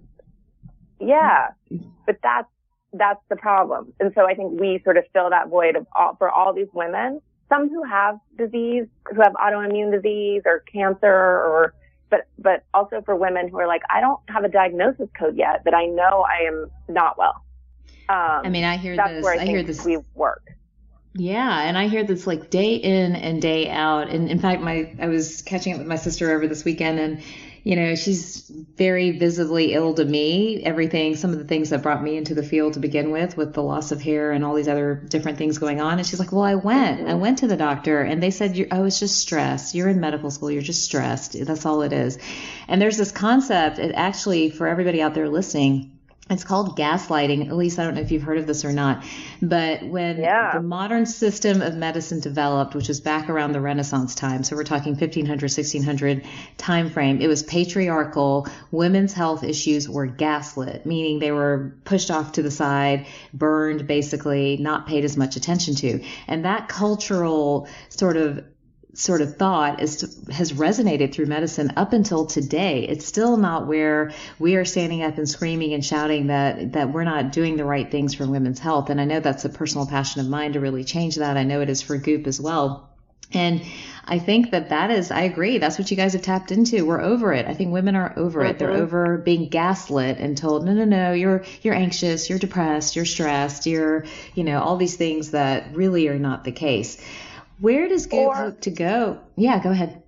Yeah. 1.01 1.49
But 2.07 2.17
that's, 2.23 2.49
that's 2.95 3.21
the 3.29 3.37
problem. 3.37 3.93
And 4.01 4.13
so 4.15 4.27
I 4.27 4.35
think 4.35 4.59
we 4.59 4.81
sort 4.83 4.97
of 4.97 5.05
fill 5.13 5.31
that 5.31 5.49
void 5.49 5.77
of 5.77 5.87
all, 5.95 6.17
for 6.17 6.31
all 6.31 6.55
these 6.55 6.69
women, 6.73 7.21
some 7.49 7.69
who 7.69 7.83
have 7.85 8.19
disease, 8.37 8.87
who 9.07 9.21
have 9.23 9.33
autoimmune 9.35 9.93
disease 9.93 10.43
or 10.45 10.61
cancer 10.73 11.07
or, 11.07 11.75
but, 12.11 12.27
but 12.39 12.65
also 12.75 13.03
for 13.03 13.17
women 13.17 13.49
who 13.49 13.59
are 13.59 13.67
like, 13.67 13.83
I 13.91 14.01
don't 14.01 14.21
have 14.29 14.45
a 14.45 14.49
diagnosis 14.49 15.09
code 15.19 15.37
yet, 15.37 15.63
but 15.65 15.75
I 15.75 15.87
know 15.87 16.27
I 16.29 16.47
am 16.47 16.71
not 16.89 17.19
well. 17.19 17.45
Um, 18.09 18.43
I 18.45 18.49
mean, 18.49 18.65
I 18.65 18.77
hear 18.77 18.97
that's 18.97 19.11
this. 19.11 19.25
Where 19.25 19.39
I, 19.39 19.43
I 19.43 19.47
hear 19.47 19.63
this. 19.63 19.85
We 19.85 19.99
work. 20.15 20.43
Yeah, 21.15 21.63
and 21.63 21.77
I 21.77 21.89
hear 21.89 22.05
this 22.05 22.27
like 22.27 22.49
day 22.49 22.77
in 22.77 23.17
and 23.17 23.43
day 23.43 23.69
out. 23.69 24.09
And 24.09 24.31
in 24.31 24.39
fact, 24.39 24.63
my 24.63 24.95
I 25.01 25.09
was 25.09 25.43
catching 25.43 25.73
up 25.75 25.79
with 25.79 25.89
my 25.89 25.97
sister 25.97 26.31
over 26.31 26.47
this 26.47 26.65
weekend, 26.65 27.01
and 27.01 27.23
you 27.69 27.77
know, 27.77 27.95
she's 27.97 28.51
very 28.79 29.11
visibly 29.11 29.75
ill 29.75 29.93
to 29.93 30.03
me. 30.03 30.63
Everything, 30.65 31.17
some 31.17 31.33
of 31.35 31.39
the 31.39 31.45
things 31.45 31.69
that 31.69 31.83
brought 31.83 32.03
me 32.03 32.17
into 32.17 32.35
the 32.35 32.43
field 32.43 32.73
to 32.73 32.81
begin 32.81 33.11
with, 33.11 33.37
with 33.37 33.53
the 33.53 33.63
loss 33.63 33.93
of 33.93 34.01
hair 34.01 34.33
and 34.33 34.43
all 34.43 34.55
these 34.55 34.69
other 34.69 34.95
different 34.95 35.37
things 35.37 35.59
going 35.59 35.79
on. 35.79 35.99
And 35.99 36.07
she's 36.07 36.19
like, 36.19 36.33
well, 36.33 36.45
I 36.45 36.55
went, 36.55 37.07
I 37.07 37.13
went 37.13 37.41
to 37.41 37.47
the 37.47 37.59
doctor 37.59 38.01
and 38.01 38.23
they 38.23 38.31
said, 38.31 38.69
I 38.71 38.81
was 38.81 38.99
just 38.99 39.19
stressed. 39.19 39.75
You're 39.75 39.91
in 39.91 40.01
medical 40.01 40.31
school. 40.31 40.51
You're 40.51 40.63
just 40.63 40.83
stressed. 40.83 41.37
That's 41.45 41.67
all 41.67 41.83
it 41.83 41.93
is. 41.93 42.17
And 42.69 42.81
there's 42.81 42.97
this 42.97 43.13
concept, 43.13 43.79
it 43.79 43.93
actually, 43.95 44.49
for 44.49 44.67
everybody 44.67 45.03
out 45.03 45.13
there 45.13 45.29
listening, 45.29 45.98
it's 46.31 46.45
called 46.45 46.77
gaslighting. 46.77 47.51
Elise 47.51 47.79
I 47.79 47.85
don't 47.85 47.95
know 47.95 48.01
if 48.01 48.11
you've 48.11 48.23
heard 48.23 48.39
of 48.39 48.47
this 48.47 48.65
or 48.65 48.73
not. 48.73 49.05
But 49.41 49.83
when 49.83 50.19
yeah. 50.19 50.53
the 50.53 50.63
modern 50.63 51.07
system 51.07 51.63
of 51.63 51.75
medicine 51.75 52.21
developed, 52.21 52.75
which 52.75 52.89
was 52.89 53.01
back 53.01 53.31
around 53.31 53.53
the 53.53 53.61
Renaissance 53.61 54.15
time, 54.15 54.45
so 54.45 54.55
we're 54.55 54.65
talking 54.65 54.93
1500, 54.93 55.29
1600 55.43 56.25
time 56.59 56.91
frame, 56.91 57.21
it 57.21 57.29
was 57.29 57.43
patriarchal. 57.43 58.47
Women's 58.71 59.13
health 59.13 59.43
issues 59.43 59.89
were 59.89 60.07
gaslit, 60.07 60.85
meaning 60.85 61.19
they 61.19 61.33
were 61.33 61.75
pushed 61.85 62.11
off 62.11 62.33
to 62.33 62.43
the 62.43 62.51
side, 62.51 63.07
burned, 63.33 63.87
basically, 63.87 64.59
not 64.59 64.87
paid 64.87 65.05
as 65.05 65.17
much 65.17 65.37
attention 65.37 65.75
to. 65.77 66.05
And 66.27 66.45
that 66.45 66.69
cultural 66.69 67.69
sort 67.89 68.17
of 68.17 68.45
sort 68.99 69.21
of 69.21 69.37
thought 69.37 69.81
is 69.81 70.19
has 70.31 70.53
resonated 70.53 71.13
through 71.13 71.27
medicine 71.27 71.73
up 71.77 71.93
until 71.93 72.27
today. 72.27 72.85
It's 72.89 73.07
still 73.07 73.37
not 73.37 73.69
where 73.69 74.13
we 74.41 74.57
are 74.57 74.65
standing 74.65 75.05
up 75.05 75.19
and 75.19 75.29
screaming 75.29 75.73
and 75.73 75.85
shouting 75.85 76.27
that 76.27 76.73
that 76.73 76.93
we're 76.93 77.05
not 77.05 77.31
doing 77.31 77.57
the 77.57 77.65
right 77.65 77.89
things 77.89 78.15
for 78.15 78.27
women's 78.27 78.59
health. 78.59 78.91
And 78.91 79.01
I 79.01 79.05
know 79.05 79.21
that's 79.21 79.45
a 79.45 79.49
personal 79.51 79.87
passion 79.87 80.21
of 80.21 80.29
mine 80.29 80.55
to 80.55 80.61
really 80.61 80.83
change 80.83 81.17
that. 81.17 81.37
I 81.37 81.45
know 81.45 81.61
it 81.61 81.71
is 81.71 81.81
for 81.81 81.97
Goop 81.97 82.27
as 82.27 82.41
well. 82.41 82.91
And 83.33 83.63
I 84.05 84.19
think 84.19 84.53
that 84.53 84.71
that 84.71 84.91
is, 84.91 85.11
I 85.11 85.21
agree. 85.21 85.59
That's 85.59 85.79
what 85.79 85.91
you 85.91 85.97
guys 85.97 86.15
have 86.15 86.23
tapped 86.23 86.51
into. 86.51 86.87
We're 86.87 87.03
over 87.03 87.35
it. 87.35 87.47
I 87.47 87.53
think 87.53 87.73
women 87.73 87.95
are 87.95 88.19
over 88.19 88.43
it. 88.43 88.59
They're 88.59 88.71
mm-hmm. 88.71 88.83
over 88.83 89.19
being 89.19 89.51
gaslit 89.51 90.17
and 90.17 90.37
told, 90.37 90.65
no, 90.65 90.73
no, 90.73 90.87
no, 90.87 91.13
you're, 91.13 91.45
you're 91.61 91.75
anxious, 91.75 92.31
you're 92.31 92.39
depressed, 92.39 92.97
you're 92.97 93.05
stressed, 93.05 93.67
you're, 93.67 94.07
you 94.35 94.45
know, 94.45 94.63
all 94.63 94.79
these 94.79 94.97
things 94.97 95.33
that 95.33 95.77
really 95.77 96.09
are 96.09 96.19
not 96.19 96.45
the 96.45 96.53
case. 96.53 96.97
Where 97.61 97.89
does 97.89 98.07
Goop 98.07 98.29
or, 98.29 98.35
hope 98.35 98.61
to 98.63 98.71
go? 98.71 99.21
Yeah, 99.37 99.63
go 99.63 99.71
ahead. 99.71 100.03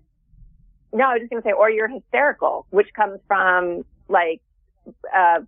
No, 0.92 1.04
I 1.04 1.14
was 1.14 1.20
just 1.20 1.30
going 1.30 1.42
to 1.42 1.48
say, 1.48 1.52
or 1.52 1.70
you're 1.70 1.88
hysterical, 1.88 2.66
which 2.70 2.88
comes 2.94 3.20
from 3.26 3.84
like, 4.08 4.40
uh, 5.14 5.40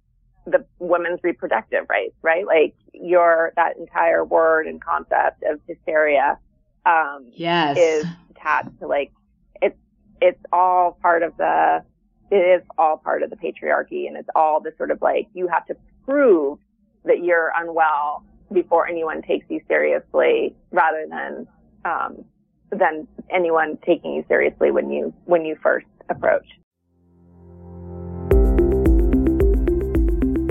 the 0.46 0.64
women's 0.78 1.20
reproductive 1.22 1.86
rights, 1.88 2.14
right? 2.22 2.46
Like 2.46 2.74
your, 2.92 3.52
that 3.56 3.76
entire 3.76 4.24
word 4.24 4.66
and 4.66 4.82
concept 4.82 5.42
of 5.44 5.60
hysteria, 5.68 6.38
um, 6.84 7.30
yes. 7.32 7.76
is 7.78 8.06
attached 8.30 8.78
to 8.80 8.86
like, 8.86 9.12
it's, 9.60 9.78
it's 10.20 10.40
all 10.52 10.98
part 11.00 11.22
of 11.22 11.36
the, 11.36 11.84
it 12.30 12.36
is 12.36 12.62
all 12.78 12.96
part 12.96 13.22
of 13.22 13.30
the 13.30 13.36
patriarchy 13.36 14.08
and 14.08 14.16
it's 14.16 14.28
all 14.34 14.60
the 14.60 14.72
sort 14.76 14.90
of 14.90 15.00
like, 15.00 15.28
you 15.34 15.46
have 15.46 15.66
to 15.66 15.76
prove 16.04 16.58
that 17.04 17.22
you're 17.22 17.52
unwell 17.56 18.24
before 18.52 18.88
anyone 18.88 19.22
takes 19.22 19.46
you 19.48 19.60
seriously 19.68 20.54
rather 20.70 21.06
than 21.08 21.46
um, 21.84 22.24
than 22.70 23.06
anyone 23.30 23.78
taking 23.84 24.14
you 24.14 24.24
seriously 24.28 24.70
when 24.70 24.90
you 24.90 25.12
when 25.24 25.44
you 25.44 25.56
first 25.62 25.86
approach. 26.08 26.46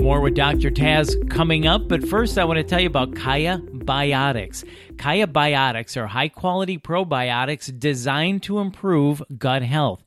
More 0.02 0.20
with 0.20 0.34
Dr. 0.34 0.70
Taz 0.70 1.30
coming 1.30 1.66
up, 1.66 1.86
but 1.86 2.06
first 2.06 2.36
I 2.36 2.44
want 2.44 2.56
to 2.56 2.64
tell 2.64 2.80
you 2.80 2.88
about 2.88 3.14
Kaya 3.14 3.58
Biotics. 3.58 4.64
Kaya 4.98 5.28
Biotics 5.28 5.96
are 5.96 6.08
high 6.08 6.28
quality 6.28 6.76
probiotics 6.76 7.78
designed 7.78 8.42
to 8.42 8.58
improve 8.58 9.22
gut 9.38 9.62
health. 9.62 10.02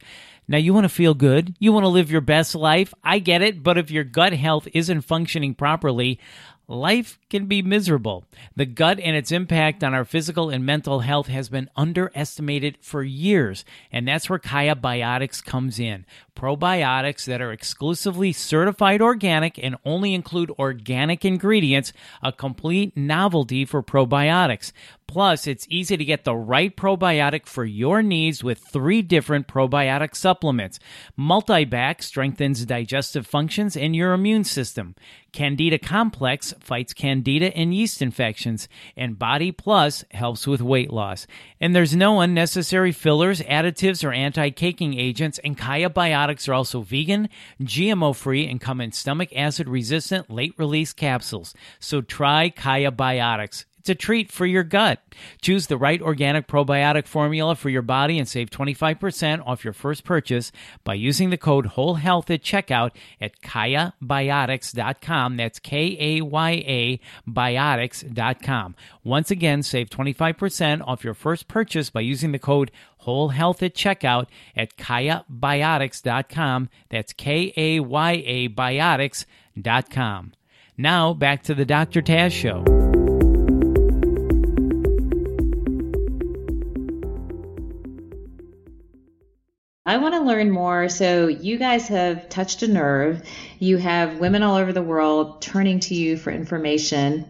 Now, 0.48 0.58
you 0.58 0.74
want 0.74 0.84
to 0.84 0.90
feel 0.90 1.14
good. 1.14 1.56
You 1.60 1.72
want 1.74 1.86
to 1.86 1.90
live 1.90 2.12
your 2.12 2.22
best 2.22 2.56
life. 2.56 2.94
I 3.04 3.20
get 3.20 3.42
it. 3.42 3.64
But 3.64 3.78
if 3.78 3.90
your 3.90 4.04
gut 4.04 4.34
health 4.34 4.68
isn't 4.74 5.02
functioning 5.02 5.56
properly, 5.56 6.20
life 6.68 7.18
can 7.30 7.48
be 7.48 7.62
miserable. 7.62 8.26
The 8.56 8.66
gut 8.66 9.00
and 9.00 9.16
its 9.16 9.32
impact 9.32 9.84
on 9.84 9.94
our 9.94 10.06
physical 10.06 10.50
and 10.50 10.66
mental 10.66 11.00
health 11.00 11.28
has 11.28 11.50
been 11.50 11.70
underestimated 11.76 12.78
for 12.82 13.04
years, 13.04 13.66
and 13.92 14.08
that's 14.08 14.30
where 14.30 14.40
Kaya 14.40 14.76
Biotics 14.76 15.44
comes 15.44 15.80
in. 15.80 16.06
Probiotics 16.36 17.26
that 17.26 17.42
are 17.42 17.52
exclusively 17.52 18.32
certified 18.32 19.02
organic 19.02 19.58
and 19.58 19.76
only 19.86 20.14
include 20.14 20.52
organic 20.60 21.26
ingredients, 21.26 21.94
a 22.22 22.32
complete 22.32 22.96
novelty 22.96 23.66
for 23.66 23.82
probiotics. 23.82 24.72
Plus, 25.08 25.46
it's 25.48 25.68
easy 25.70 25.96
to 25.98 26.06
get 26.06 26.24
the 26.24 26.36
right 26.36 26.76
probiotic 26.76 27.46
for 27.46 27.64
your 27.64 28.02
needs 28.02 28.44
with 28.44 28.58
three 28.60 29.02
different 29.02 29.48
probiotic 29.48 30.16
supplements. 30.16 30.80
Multibac 31.18 32.02
strengthens 32.02 32.66
digestive 32.66 33.28
functions 33.28 33.78
and 33.78 33.96
your 33.96 34.14
immune 34.14 34.44
system. 34.44 34.96
Candida 35.32 35.78
Complex 35.78 36.54
fights 36.60 36.94
candida 36.94 37.25
and 37.28 37.74
yeast 37.74 38.02
infections, 38.02 38.70
and 38.96 39.20
Body 39.20 39.52
Plus 39.52 40.06
helps 40.12 40.48
with 40.48 40.62
weight 40.62 40.92
loss. 40.92 41.28
And 41.60 41.76
there's 41.76 41.96
no 41.96 42.22
unnecessary 42.22 42.92
fillers, 42.92 43.42
additives, 43.42 44.04
or 44.04 44.12
anti 44.12 44.52
caking 44.52 44.98
agents, 44.98 45.40
and 45.44 45.58
Kaya 45.58 45.90
Biotics 45.90 46.48
are 46.48 46.54
also 46.54 46.82
vegan, 46.82 47.30
GMO 47.62 48.16
free, 48.16 48.48
and 48.48 48.62
come 48.62 48.80
in 48.80 48.92
stomach 48.92 49.30
acid 49.36 49.68
resistant 49.68 50.30
late 50.30 50.54
release 50.58 50.94
capsules. 50.94 51.54
So 51.80 52.02
try 52.02 52.50
Kaya 52.50 52.92
Biotics. 52.92 53.66
It's 53.86 53.90
a 53.92 53.94
treat 53.94 54.32
for 54.32 54.48
your 54.48 54.64
gut. 54.64 55.00
Choose 55.44 55.68
the 55.68 55.78
right 55.78 56.02
organic 56.02 56.48
probiotic 56.48 57.06
formula 57.06 57.56
for 57.56 57.70
your 57.70 57.84
body 57.84 58.18
and 58.18 58.28
save 58.28 58.50
25% 58.50 59.46
off 59.46 59.64
your 59.64 59.74
first 59.74 60.04
purchase 60.04 60.52
by 60.84 60.96
using 60.96 61.30
the 61.30 61.38
code 61.38 61.68
Whole 61.68 61.94
Health 61.94 62.32
at 62.32 62.42
checkout 62.42 62.96
at 63.22 63.40
KayaBiotics.com. 63.42 65.38
That's 65.38 65.60
K 65.60 65.98
A 66.00 66.22
Y 66.22 66.52
A 66.66 67.00
Biotics.com. 67.30 68.76
Once 69.04 69.30
again, 69.30 69.62
save 69.62 69.92
25% 69.92 70.82
off 70.88 71.04
your 71.04 71.14
first 71.14 71.48
purchase 71.48 71.92
by 71.92 72.02
using 72.02 72.32
the 72.32 72.40
code 72.40 72.72
Whole 72.98 73.30
Health 73.30 73.62
at 73.62 73.76
checkout 73.76 74.26
at 74.56 74.78
KayaBiotics.com. 74.78 76.70
That's 76.90 77.14
K 77.14 77.54
A 77.56 77.82
Y 77.82 78.24
A 78.26 78.50
Biotics.com. 78.50 80.34
Now 80.76 81.14
back 81.14 81.44
to 81.44 81.54
the 81.54 81.66
Dr. 81.66 82.02
Taz 82.02 82.32
Show. 82.32 82.85
I 89.86 89.98
want 89.98 90.16
to 90.16 90.22
learn 90.22 90.50
more. 90.50 90.90
So, 90.90 91.28
you 91.28 91.58
guys 91.58 91.88
have 91.90 92.28
touched 92.30 92.64
a 92.64 92.68
nerve. 92.68 93.22
You 93.60 93.78
have 93.78 94.20
women 94.20 94.42
all 94.42 94.56
over 94.56 94.74
the 94.74 94.82
world 94.82 95.42
turning 95.42 95.80
to 95.82 95.94
you 95.94 96.18
for 96.18 96.32
information 96.32 97.26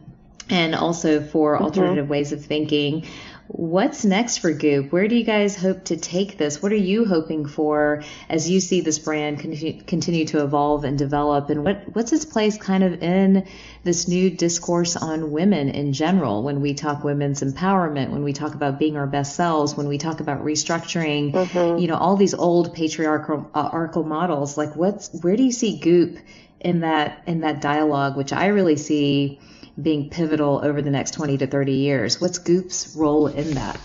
and 0.49 0.73
also 0.73 1.21
for 1.21 1.55
mm-hmm. 1.55 1.65
alternative 1.65 2.07
ways 2.07 2.31
of 2.31 2.45
thinking. 2.45 3.05
What's 3.47 4.03
next 4.03 4.39
for 4.39 4.51
Goop? 4.51 4.91
Where 4.91 5.07
do 5.07 5.15
you 5.15 5.23
guys 5.23 5.55
hope 5.55 5.85
to 5.85 5.97
take 5.97 6.37
this? 6.37 6.63
What 6.63 6.71
are 6.71 6.75
you 6.75 7.05
hoping 7.05 7.45
for 7.45 8.03
as 8.27 8.49
you 8.49 8.59
see 8.59 8.81
this 8.81 8.97
brand 8.97 9.39
continue 9.39 10.25
to 10.25 10.43
evolve 10.43 10.83
and 10.83 10.97
develop? 10.97 11.51
And 11.51 11.63
what, 11.63 11.83
what's 11.93 12.11
its 12.11 12.25
place 12.25 12.57
kind 12.57 12.83
of 12.83 13.03
in 13.03 13.47
this 13.83 14.07
new 14.07 14.31
discourse 14.31 14.95
on 14.95 15.31
women 15.31 15.69
in 15.69 15.93
general 15.93 16.41
when 16.41 16.59
we 16.59 16.73
talk 16.73 17.03
women's 17.03 17.41
empowerment, 17.41 18.09
when 18.09 18.23
we 18.23 18.33
talk 18.33 18.55
about 18.55 18.79
being 18.79 18.97
our 18.97 19.07
best 19.07 19.35
selves, 19.35 19.77
when 19.77 19.87
we 19.87 19.99
talk 19.99 20.21
about 20.21 20.43
restructuring, 20.43 21.31
mm-hmm. 21.31 21.77
you 21.77 21.87
know, 21.87 21.97
all 21.97 22.17
these 22.17 22.33
old 22.33 22.73
patriarchal 22.73 23.47
uh, 23.53 24.03
models? 24.03 24.57
Like, 24.57 24.75
what's 24.75 25.13
where 25.21 25.35
do 25.35 25.43
you 25.43 25.51
see 25.51 25.77
Goop 25.77 26.17
in 26.59 26.79
that 26.79 27.21
in 27.27 27.41
that 27.41 27.61
dialogue, 27.61 28.17
which 28.17 28.33
I 28.33 28.47
really 28.47 28.75
see 28.75 29.39
being 29.81 30.09
pivotal 30.09 30.61
over 30.63 30.81
the 30.81 30.89
next 30.89 31.11
20 31.11 31.37
to 31.39 31.47
30 31.47 31.73
years. 31.73 32.21
What's 32.21 32.39
Goop's 32.39 32.95
role 32.95 33.27
in 33.27 33.51
that? 33.55 33.79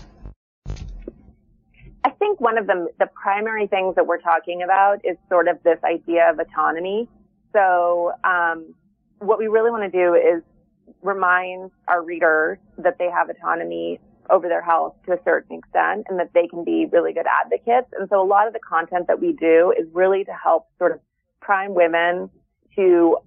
I 2.03 2.09
think 2.17 2.39
one 2.39 2.57
of 2.57 2.67
the, 2.67 2.87
the 2.99 3.07
primary 3.07 3.67
things 3.67 3.95
that 3.95 4.07
we're 4.07 4.21
talking 4.21 4.63
about 4.63 5.03
is 5.03 5.17
sort 5.29 5.47
of 5.47 5.61
this 5.63 5.79
idea 5.83 6.29
of 6.29 6.39
autonomy. 6.39 7.07
So, 7.53 8.13
um, 8.23 8.73
what 9.19 9.37
we 9.37 9.47
really 9.47 9.69
want 9.69 9.83
to 9.83 9.89
do 9.89 10.15
is 10.15 10.41
remind 11.01 11.71
our 11.87 12.01
readers 12.03 12.57
that 12.77 12.97
they 12.97 13.09
have 13.09 13.29
autonomy 13.29 13.99
over 14.29 14.47
their 14.47 14.61
health 14.61 14.95
to 15.05 15.13
a 15.13 15.19
certain 15.23 15.57
extent 15.57 16.07
and 16.09 16.17
that 16.19 16.31
they 16.33 16.47
can 16.47 16.63
be 16.63 16.87
really 16.91 17.13
good 17.13 17.25
advocates. 17.27 17.87
And 17.97 18.07
so 18.09 18.21
a 18.21 18.25
lot 18.25 18.47
of 18.47 18.53
the 18.53 18.59
content 18.59 19.07
that 19.07 19.19
we 19.19 19.33
do 19.33 19.73
is 19.77 19.87
really 19.93 20.23
to 20.23 20.31
help 20.31 20.67
sort 20.79 20.93
of 20.93 20.99
prime 21.41 21.73
women 21.73 22.29
to 22.75 23.17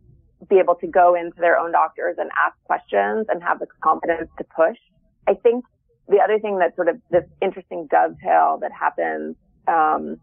be 0.49 0.59
able 0.59 0.75
to 0.77 0.87
go 0.87 1.15
into 1.15 1.41
their 1.41 1.59
own 1.59 1.73
doctors 1.73 2.17
and 2.19 2.31
ask 2.45 2.57
questions 2.65 3.27
and 3.29 3.43
have 3.43 3.59
the 3.59 3.67
confidence 3.83 4.29
to 4.39 4.45
push. 4.45 4.79
I 5.27 5.35
think 5.35 5.65
the 6.09 6.19
other 6.19 6.39
thing 6.39 6.59
that 6.59 6.75
sort 6.77 6.89
of 6.89 7.01
this 7.11 7.25
interesting 7.41 7.89
dovetail 7.91 8.59
that 8.61 8.73
happens 8.73 9.37
um, 9.67 10.21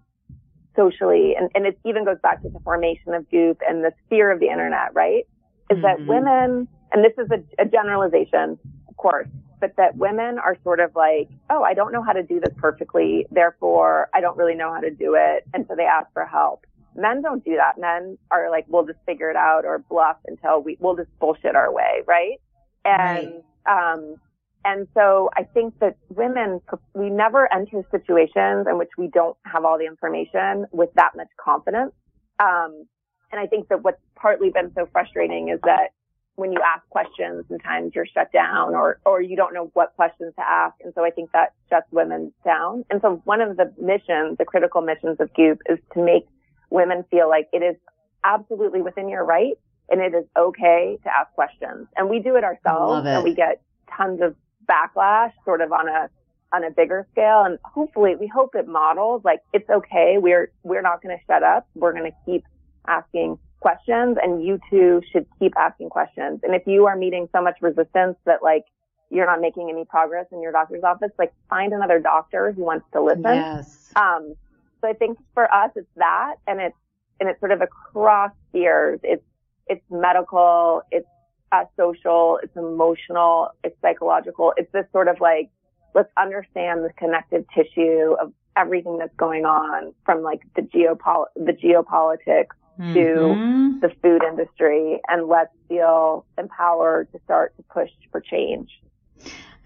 socially, 0.75 1.35
and, 1.37 1.49
and 1.55 1.65
it 1.65 1.79
even 1.85 2.05
goes 2.05 2.17
back 2.21 2.41
to 2.43 2.49
the 2.49 2.59
formation 2.59 3.13
of 3.13 3.29
Goop 3.29 3.59
and 3.67 3.83
the 3.83 3.91
fear 4.09 4.31
of 4.31 4.39
the 4.39 4.47
internet, 4.47 4.93
right? 4.93 5.27
Is 5.69 5.77
mm-hmm. 5.77 5.81
that 5.81 6.05
women, 6.05 6.67
and 6.91 7.03
this 7.03 7.13
is 7.17 7.29
a, 7.31 7.61
a 7.61 7.65
generalization, 7.65 8.59
of 8.87 8.97
course, 8.97 9.27
but 9.59 9.75
that 9.77 9.95
women 9.95 10.39
are 10.39 10.57
sort 10.63 10.79
of 10.79 10.91
like, 10.95 11.29
oh, 11.49 11.63
I 11.63 11.73
don't 11.73 11.91
know 11.91 12.03
how 12.03 12.13
to 12.13 12.23
do 12.23 12.39
this 12.39 12.53
perfectly, 12.57 13.25
therefore 13.31 14.09
I 14.13 14.21
don't 14.21 14.37
really 14.37 14.55
know 14.55 14.73
how 14.73 14.79
to 14.79 14.91
do 14.91 15.15
it, 15.15 15.45
and 15.53 15.65
so 15.67 15.75
they 15.75 15.83
ask 15.85 16.11
for 16.13 16.25
help. 16.25 16.65
Men 16.95 17.21
don't 17.21 17.43
do 17.43 17.55
that. 17.55 17.79
Men 17.79 18.17
are 18.31 18.49
like, 18.49 18.65
we'll 18.67 18.85
just 18.85 18.99
figure 19.05 19.29
it 19.29 19.35
out 19.35 19.65
or 19.65 19.79
bluff 19.79 20.17
until 20.27 20.61
we, 20.61 20.77
we'll 20.79 20.95
just 20.95 21.09
bullshit 21.19 21.55
our 21.55 21.73
way, 21.73 22.01
right? 22.05 22.39
And, 22.83 23.41
right. 23.65 23.93
um, 23.93 24.15
and 24.63 24.87
so 24.93 25.29
I 25.35 25.43
think 25.43 25.79
that 25.79 25.97
women, 26.09 26.61
we 26.93 27.09
never 27.09 27.51
enter 27.53 27.83
situations 27.89 28.67
in 28.69 28.77
which 28.77 28.91
we 28.97 29.07
don't 29.07 29.37
have 29.45 29.65
all 29.65 29.77
the 29.77 29.85
information 29.85 30.65
with 30.71 30.89
that 30.95 31.11
much 31.15 31.29
confidence. 31.43 31.93
Um, 32.39 32.85
and 33.31 33.39
I 33.39 33.47
think 33.47 33.69
that 33.69 33.83
what's 33.83 34.01
partly 34.15 34.49
been 34.49 34.71
so 34.75 34.87
frustrating 34.91 35.49
is 35.49 35.59
that 35.63 35.89
when 36.35 36.51
you 36.51 36.59
ask 36.65 36.87
questions, 36.89 37.45
sometimes 37.47 37.93
you're 37.93 38.05
shut 38.05 38.31
down 38.31 38.73
or, 38.73 38.99
or 39.05 39.21
you 39.21 39.35
don't 39.35 39.53
know 39.53 39.69
what 39.73 39.95
questions 39.95 40.33
to 40.37 40.43
ask. 40.43 40.75
And 40.83 40.93
so 40.95 41.03
I 41.03 41.09
think 41.11 41.31
that 41.33 41.53
shuts 41.69 41.87
women 41.91 42.33
down. 42.43 42.85
And 42.89 43.01
so 43.01 43.21
one 43.25 43.41
of 43.41 43.57
the 43.57 43.71
missions, 43.79 44.37
the 44.37 44.45
critical 44.45 44.81
missions 44.81 45.17
of 45.19 45.33
Goop 45.33 45.59
is 45.69 45.77
to 45.93 46.03
make 46.03 46.25
women 46.71 47.05
feel 47.11 47.29
like 47.29 47.47
it 47.53 47.61
is 47.61 47.75
absolutely 48.23 48.81
within 48.81 49.07
your 49.07 49.23
right 49.23 49.53
and 49.89 50.01
it 50.01 50.15
is 50.15 50.25
okay 50.37 50.97
to 51.03 51.09
ask 51.09 51.31
questions. 51.33 51.87
And 51.95 52.09
we 52.09 52.19
do 52.19 52.35
it 52.37 52.43
ourselves 52.43 53.05
it. 53.05 53.09
and 53.09 53.23
we 53.23 53.35
get 53.35 53.61
tons 53.95 54.21
of 54.21 54.35
backlash 54.67 55.33
sort 55.45 55.61
of 55.61 55.71
on 55.71 55.87
a 55.87 56.09
on 56.53 56.63
a 56.65 56.71
bigger 56.71 57.07
scale 57.11 57.43
and 57.45 57.57
hopefully 57.63 58.15
we 58.19 58.27
hope 58.27 58.55
it 58.55 58.67
models 58.67 59.21
like 59.23 59.41
it's 59.53 59.69
okay. 59.69 60.15
We're 60.17 60.51
we're 60.63 60.81
not 60.81 61.01
going 61.01 61.15
to 61.17 61.23
shut 61.25 61.43
up. 61.43 61.67
We're 61.75 61.93
going 61.93 62.11
to 62.11 62.17
keep 62.25 62.43
asking 62.87 63.37
questions 63.59 64.17
and 64.21 64.43
you 64.43 64.59
too 64.69 65.01
should 65.11 65.25
keep 65.39 65.53
asking 65.57 65.89
questions. 65.89 66.39
And 66.43 66.55
if 66.55 66.63
you 66.65 66.87
are 66.87 66.95
meeting 66.95 67.29
so 67.33 67.41
much 67.41 67.57
resistance 67.61 68.17
that 68.25 68.41
like 68.41 68.65
you're 69.09 69.25
not 69.25 69.41
making 69.41 69.69
any 69.69 69.85
progress 69.85 70.25
in 70.31 70.41
your 70.41 70.51
doctor's 70.51 70.83
office, 70.83 71.11
like 71.19 71.33
find 71.49 71.73
another 71.73 71.99
doctor 71.99 72.51
who 72.53 72.63
wants 72.63 72.85
to 72.93 73.01
listen. 73.01 73.23
Yes. 73.23 73.91
Um, 73.95 74.35
so 74.81 74.87
I 74.89 74.93
think 74.93 75.17
for 75.33 75.53
us, 75.53 75.71
it's 75.75 75.87
that, 75.95 76.35
and 76.47 76.59
it's 76.59 76.75
and 77.19 77.29
it's 77.29 77.39
sort 77.39 77.51
of 77.51 77.61
across 77.61 78.31
spheres. 78.49 78.99
It's 79.03 79.23
it's 79.67 79.83
medical, 79.89 80.81
it's 80.91 81.07
uh, 81.51 81.65
social, 81.77 82.39
it's 82.41 82.55
emotional, 82.55 83.49
it's 83.63 83.75
psychological. 83.81 84.53
It's 84.57 84.71
this 84.71 84.85
sort 84.91 85.07
of 85.07 85.21
like 85.21 85.49
let's 85.93 86.11
understand 86.17 86.83
the 86.83 86.91
connective 86.97 87.45
tissue 87.53 88.15
of 88.19 88.33
everything 88.57 88.97
that's 88.97 89.15
going 89.15 89.45
on 89.45 89.93
from 90.05 90.23
like 90.23 90.41
the 90.55 90.61
geopol 90.61 91.25
the 91.35 91.53
geopolitics 91.53 92.55
mm-hmm. 92.79 92.93
to 92.93 93.79
the 93.81 93.93
food 94.01 94.23
industry, 94.23 94.99
and 95.07 95.27
let's 95.27 95.53
feel 95.67 96.25
empowered 96.37 97.11
to 97.11 97.19
start 97.23 97.55
to 97.57 97.63
push 97.63 97.89
for 98.11 98.19
change. 98.19 98.69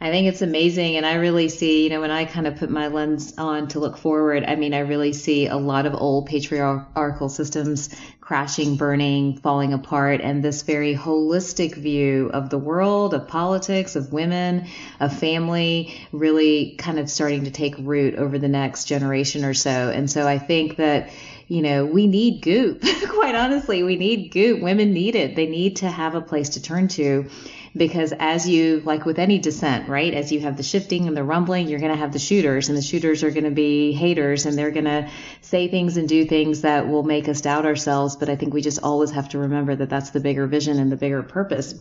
I 0.01 0.11
think 0.11 0.27
it's 0.27 0.41
amazing. 0.41 0.97
And 0.97 1.05
I 1.05 1.15
really 1.15 1.47
see, 1.47 1.83
you 1.83 1.89
know, 1.89 2.01
when 2.01 2.11
I 2.11 2.25
kind 2.25 2.47
of 2.47 2.57
put 2.57 2.69
my 2.69 2.87
lens 2.87 3.33
on 3.37 3.69
to 3.69 3.79
look 3.79 3.97
forward, 3.97 4.43
I 4.45 4.55
mean, 4.55 4.73
I 4.73 4.79
really 4.79 5.13
see 5.13 5.47
a 5.47 5.55
lot 5.55 5.85
of 5.85 5.95
old 5.95 6.25
patriarchal 6.25 7.29
systems 7.29 7.95
crashing, 8.19 8.75
burning, 8.75 9.37
falling 9.37 9.71
apart, 9.71 10.19
and 10.19 10.43
this 10.43 10.63
very 10.63 10.95
holistic 10.95 11.75
view 11.75 12.29
of 12.33 12.49
the 12.49 12.57
world, 12.57 13.13
of 13.13 13.27
politics, 13.27 13.95
of 13.95 14.11
women, 14.11 14.67
of 14.99 15.17
family, 15.17 15.95
really 16.11 16.75
kind 16.77 16.99
of 16.99 17.09
starting 17.09 17.45
to 17.45 17.51
take 17.51 17.75
root 17.77 18.15
over 18.15 18.37
the 18.37 18.47
next 18.47 18.85
generation 18.85 19.45
or 19.45 19.53
so. 19.53 19.69
And 19.69 20.09
so 20.11 20.27
I 20.27 20.39
think 20.39 20.75
that, 20.75 21.11
you 21.47 21.61
know, 21.61 21.85
we 21.85 22.07
need 22.07 22.41
goop. 22.41 22.83
Quite 23.09 23.35
honestly, 23.35 23.83
we 23.83 23.95
need 23.95 24.31
goop. 24.31 24.61
Women 24.61 24.91
need 24.91 25.15
it. 25.15 25.35
They 25.35 25.47
need 25.47 25.77
to 25.77 25.89
have 25.89 26.15
a 26.15 26.21
place 26.21 26.49
to 26.49 26.61
turn 26.61 26.89
to 26.89 27.29
because 27.77 28.13
as 28.19 28.47
you 28.47 28.81
like 28.85 29.05
with 29.05 29.19
any 29.19 29.37
descent 29.37 29.89
right 29.89 30.13
as 30.13 30.31
you 30.31 30.39
have 30.39 30.55
the 30.55 30.63
shifting 30.63 31.07
and 31.07 31.17
the 31.17 31.23
rumbling 31.23 31.67
you're 31.67 31.79
going 31.79 31.91
to 31.91 31.97
have 31.97 32.13
the 32.13 32.19
shooters 32.19 32.69
and 32.69 32.77
the 32.77 32.81
shooters 32.81 33.23
are 33.23 33.31
going 33.31 33.43
to 33.43 33.51
be 33.51 33.91
haters 33.91 34.45
and 34.45 34.57
they're 34.57 34.71
going 34.71 34.85
to 34.85 35.09
say 35.41 35.67
things 35.67 35.97
and 35.97 36.07
do 36.07 36.25
things 36.25 36.61
that 36.61 36.87
will 36.87 37.03
make 37.03 37.27
us 37.27 37.41
doubt 37.41 37.65
ourselves 37.65 38.15
but 38.15 38.29
i 38.29 38.35
think 38.35 38.53
we 38.53 38.61
just 38.61 38.81
always 38.81 39.11
have 39.11 39.27
to 39.29 39.39
remember 39.39 39.75
that 39.75 39.89
that's 39.89 40.11
the 40.11 40.19
bigger 40.21 40.47
vision 40.47 40.79
and 40.79 40.91
the 40.91 40.97
bigger 40.97 41.21
purpose 41.23 41.75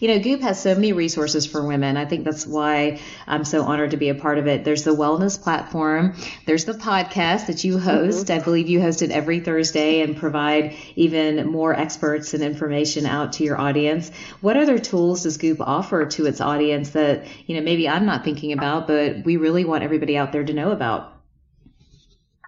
you 0.00 0.08
know, 0.08 0.18
Goop 0.18 0.40
has 0.42 0.60
so 0.62 0.74
many 0.74 0.92
resources 0.92 1.46
for 1.46 1.66
women. 1.66 1.96
I 1.96 2.04
think 2.04 2.24
that's 2.24 2.46
why 2.46 3.00
I'm 3.26 3.44
so 3.44 3.62
honored 3.62 3.92
to 3.92 3.96
be 3.96 4.08
a 4.08 4.14
part 4.14 4.38
of 4.38 4.46
it. 4.46 4.64
There's 4.64 4.84
the 4.84 4.94
wellness 4.94 5.40
platform. 5.40 6.14
There's 6.46 6.64
the 6.64 6.74
podcast 6.74 7.46
that 7.46 7.64
you 7.64 7.78
host. 7.78 8.26
Mm-hmm. 8.26 8.40
I 8.40 8.44
believe 8.44 8.68
you 8.68 8.80
host 8.80 9.02
it 9.02 9.10
every 9.10 9.40
Thursday 9.40 10.02
and 10.02 10.16
provide 10.16 10.76
even 10.94 11.48
more 11.48 11.74
experts 11.74 12.34
and 12.34 12.42
information 12.42 13.06
out 13.06 13.34
to 13.34 13.44
your 13.44 13.60
audience. 13.60 14.10
What 14.40 14.56
other 14.56 14.78
tools 14.78 15.24
does 15.24 15.36
Goop 15.36 15.60
offer 15.60 16.06
to 16.06 16.26
its 16.26 16.40
audience 16.40 16.90
that, 16.90 17.26
you 17.46 17.56
know, 17.56 17.62
maybe 17.62 17.88
I'm 17.88 18.06
not 18.06 18.24
thinking 18.24 18.52
about, 18.52 18.86
but 18.86 19.24
we 19.24 19.36
really 19.36 19.64
want 19.64 19.82
everybody 19.82 20.16
out 20.16 20.32
there 20.32 20.44
to 20.44 20.52
know 20.52 20.70
about? 20.70 21.16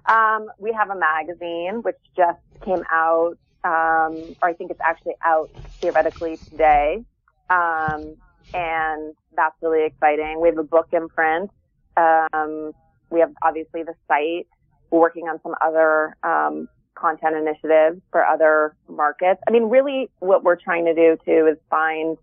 Um, 0.06 0.50
we 0.58 0.72
have 0.72 0.90
a 0.90 0.96
magazine 0.96 1.82
which 1.82 1.98
just 2.16 2.40
came 2.64 2.82
out 2.90 3.38
um, 3.64 4.36
or 4.42 4.48
I 4.48 4.54
think 4.54 4.70
it's 4.70 4.80
actually 4.84 5.14
out 5.24 5.50
theoretically 5.80 6.38
today. 6.50 7.04
Um, 7.50 8.16
and 8.54 9.14
that's 9.36 9.56
really 9.62 9.84
exciting. 9.84 10.40
We 10.40 10.48
have 10.48 10.58
a 10.58 10.64
book 10.64 10.88
imprint. 10.92 11.50
Um, 11.96 12.72
we 13.10 13.20
have 13.20 13.32
obviously 13.42 13.82
the 13.82 13.94
site. 14.08 14.46
We're 14.90 15.00
working 15.00 15.24
on 15.28 15.40
some 15.42 15.54
other 15.64 16.16
um, 16.22 16.68
content 16.94 17.36
initiatives 17.36 18.00
for 18.10 18.24
other 18.24 18.74
markets. 18.88 19.40
I 19.46 19.50
mean, 19.50 19.64
really, 19.64 20.10
what 20.18 20.44
we're 20.44 20.56
trying 20.56 20.84
to 20.86 20.94
do 20.94 21.16
too 21.24 21.46
is 21.50 21.58
find 21.70 22.16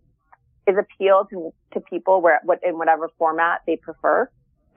is 0.67 0.75
appeal 0.77 1.25
to 1.31 1.53
to 1.73 1.79
people 1.81 2.21
where 2.21 2.39
what 2.43 2.59
in 2.63 2.77
whatever 2.77 3.09
format 3.17 3.61
they 3.65 3.75
prefer. 3.75 4.29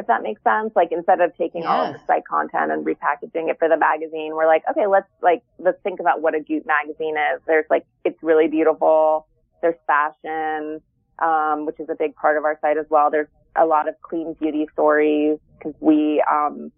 If 0.03 0.09
that 0.09 0.25
makes 0.25 0.43
sense, 0.43 0.73
like 0.75 0.91
instead 0.91 1.21
of 1.21 1.31
taking 1.37 1.65
all 1.65 1.87
of 1.87 1.93
the 1.93 2.01
site 2.09 2.27
content 2.27 2.73
and 2.73 2.85
repackaging 2.85 3.49
it 3.51 3.59
for 3.61 3.69
the 3.69 3.77
magazine, 3.77 4.35
we're 4.35 4.49
like, 4.49 4.65
okay, 4.69 4.89
let's 4.89 5.07
like 5.23 5.45
let's 5.61 5.81
think 5.85 6.01
about 6.01 6.21
what 6.21 6.35
a 6.35 6.41
Goop 6.41 6.67
magazine 6.67 7.15
is. 7.17 7.41
There's 7.47 7.67
like 7.71 7.87
it's 8.05 8.21
really 8.21 8.49
beautiful. 8.49 9.29
There's 9.61 9.77
fashion, 9.87 10.81
um, 11.21 11.67
which 11.67 11.79
is 11.79 11.89
a 11.89 11.95
big 11.95 12.17
part 12.17 12.37
of 12.37 12.45
our 12.45 12.59
site 12.61 12.79
as 12.79 12.87
well. 12.91 13.13
There's 13.13 13.29
a 13.55 13.65
lot 13.65 13.89
of 13.89 13.95
clean 14.03 14.35
beauty 14.41 14.67
stories 14.73 15.39
because 15.57 15.75
we 15.79 16.21
um, 16.29 16.73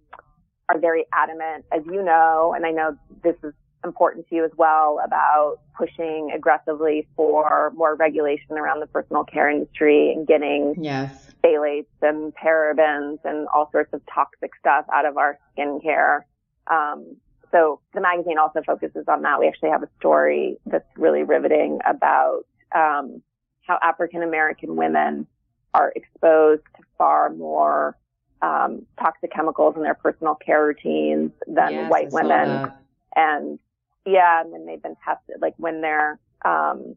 are 0.68 0.78
very 0.78 1.06
adamant, 1.14 1.64
as 1.72 1.80
you 1.86 2.02
know, 2.02 2.52
and 2.54 2.66
I 2.66 2.72
know 2.72 2.98
this 3.22 3.36
is 3.42 3.54
important 3.86 4.28
to 4.28 4.34
you 4.34 4.44
as 4.44 4.50
well 4.58 5.00
about 5.02 5.60
pushing 5.78 6.30
aggressively 6.34 7.06
for 7.16 7.72
more 7.74 7.94
regulation 7.94 8.52
around 8.52 8.80
the 8.80 8.86
personal 8.86 9.24
care 9.24 9.48
industry 9.48 10.12
and 10.12 10.26
getting 10.26 10.74
yes. 10.78 11.33
Phthalates 11.44 11.86
and 12.02 12.32
parabens 12.34 13.18
and 13.24 13.46
all 13.54 13.68
sorts 13.70 13.92
of 13.92 14.00
toxic 14.12 14.52
stuff 14.58 14.86
out 14.92 15.06
of 15.06 15.16
our 15.16 15.38
skincare. 15.56 16.20
Um, 16.66 17.16
so 17.52 17.80
the 17.92 18.00
magazine 18.00 18.38
also 18.38 18.62
focuses 18.66 19.04
on 19.06 19.22
that. 19.22 19.38
We 19.38 19.46
actually 19.46 19.70
have 19.70 19.82
a 19.82 19.88
story 19.98 20.56
that's 20.66 20.88
really 20.96 21.22
riveting 21.22 21.78
about 21.86 22.44
um, 22.74 23.22
how 23.62 23.78
African 23.82 24.22
American 24.22 24.76
women 24.76 25.26
are 25.72 25.92
exposed 25.94 26.62
to 26.76 26.82
far 26.98 27.30
more 27.30 27.96
um, 28.42 28.86
toxic 28.98 29.32
chemicals 29.32 29.74
in 29.76 29.82
their 29.82 29.94
personal 29.94 30.34
care 30.34 30.64
routines 30.64 31.30
than 31.46 31.72
yes, 31.72 31.90
white 31.90 32.10
women. 32.10 32.72
And 33.14 33.58
yeah, 34.06 34.40
and 34.40 34.50
when 34.50 34.66
they've 34.66 34.82
been 34.82 34.96
tested, 35.04 35.36
like 35.40 35.54
when 35.56 35.80
their 35.80 36.18
um, 36.44 36.96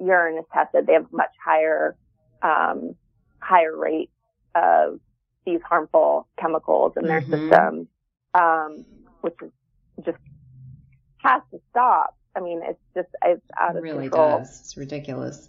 urine 0.00 0.38
is 0.38 0.44
tested, 0.52 0.86
they 0.86 0.94
have 0.94 1.12
much 1.12 1.30
higher 1.44 1.96
um, 2.42 2.94
higher 3.44 3.76
rate 3.76 4.10
of 4.54 5.00
these 5.46 5.60
harmful 5.62 6.26
chemicals 6.38 6.94
in 6.96 7.06
their 7.06 7.20
Mhm. 7.20 7.30
system, 7.38 7.88
um, 8.34 8.86
which 9.20 9.36
is 9.42 9.52
just 10.04 10.18
has 11.18 11.42
to 11.50 11.60
stop. 11.70 12.16
I 12.36 12.40
mean, 12.40 12.62
it's 12.64 12.80
just 12.96 13.08
it's 13.24 13.40
out 13.58 13.74
It 13.74 13.78
of 13.78 13.82
really 13.84 14.08
control. 14.08 14.38
does. 14.40 14.60
It's 14.60 14.76
ridiculous. 14.76 15.46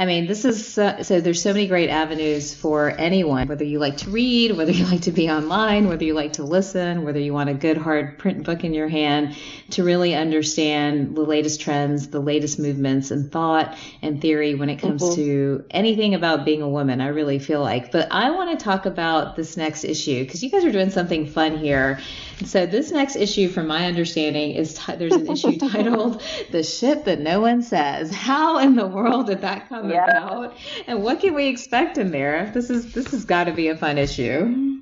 I 0.00 0.06
mean, 0.06 0.28
this 0.28 0.44
is 0.44 0.64
so, 0.74 1.02
so 1.02 1.20
there's 1.20 1.42
so 1.42 1.52
many 1.52 1.66
great 1.66 1.90
avenues 1.90 2.54
for 2.54 2.88
anyone, 2.90 3.48
whether 3.48 3.64
you 3.64 3.80
like 3.80 3.96
to 3.98 4.10
read, 4.10 4.56
whether 4.56 4.70
you 4.70 4.84
like 4.92 5.00
to 5.02 5.10
be 5.10 5.28
online, 5.28 5.88
whether 5.88 6.04
you 6.04 6.14
like 6.14 6.34
to 6.34 6.44
listen, 6.44 7.04
whether 7.04 7.18
you 7.18 7.32
want 7.34 7.50
a 7.50 7.54
good 7.54 7.76
hard 7.76 8.16
print 8.16 8.44
book 8.44 8.62
in 8.62 8.72
your 8.74 8.86
hand 8.86 9.34
to 9.70 9.82
really 9.82 10.14
understand 10.14 11.16
the 11.16 11.22
latest 11.22 11.60
trends, 11.60 12.08
the 12.10 12.20
latest 12.20 12.60
movements 12.60 13.10
and 13.10 13.32
thought 13.32 13.76
and 14.00 14.20
theory 14.22 14.54
when 14.54 14.70
it 14.70 14.76
comes 14.76 15.02
Mhm. 15.02 15.14
to 15.16 15.64
anything 15.72 16.14
about 16.14 16.44
being 16.44 16.62
a 16.62 16.68
woman. 16.68 17.00
I 17.00 17.08
really 17.08 17.40
feel 17.40 17.60
like. 17.60 17.90
But 17.90 18.06
I 18.12 18.30
want 18.30 18.56
to 18.56 18.64
talk 18.64 18.86
about 18.86 19.34
this 19.34 19.56
next 19.56 19.82
issue 19.82 20.22
because 20.22 20.44
you 20.44 20.50
guys 20.50 20.64
are 20.64 20.70
doing 20.70 20.90
something 20.90 21.26
fun 21.26 21.58
here. 21.58 21.98
So 22.44 22.66
this 22.66 22.92
next 22.92 23.16
issue, 23.16 23.48
from 23.48 23.66
my 23.66 23.86
understanding, 23.86 24.52
is 24.52 24.74
t- 24.74 24.94
there's 24.94 25.14
an 25.14 25.28
issue 25.28 25.58
titled 25.68 26.22
"The 26.50 26.62
Shit 26.62 27.04
That 27.04 27.20
No 27.20 27.40
One 27.40 27.62
Says." 27.62 28.14
How 28.14 28.58
in 28.58 28.76
the 28.76 28.86
world 28.86 29.26
did 29.26 29.40
that 29.40 29.68
come 29.68 29.90
Yeah. 29.90 30.04
about? 30.04 30.56
And 30.86 31.02
what 31.02 31.20
can 31.20 31.34
we 31.34 31.48
expect 31.48 31.98
in 31.98 32.10
there? 32.10 32.50
This 32.54 32.70
is 32.70 32.92
this 32.92 33.10
has 33.10 33.24
got 33.24 33.44
to 33.44 33.52
be 33.52 33.68
a 33.68 33.76
fun 33.76 33.98
issue. 33.98 34.80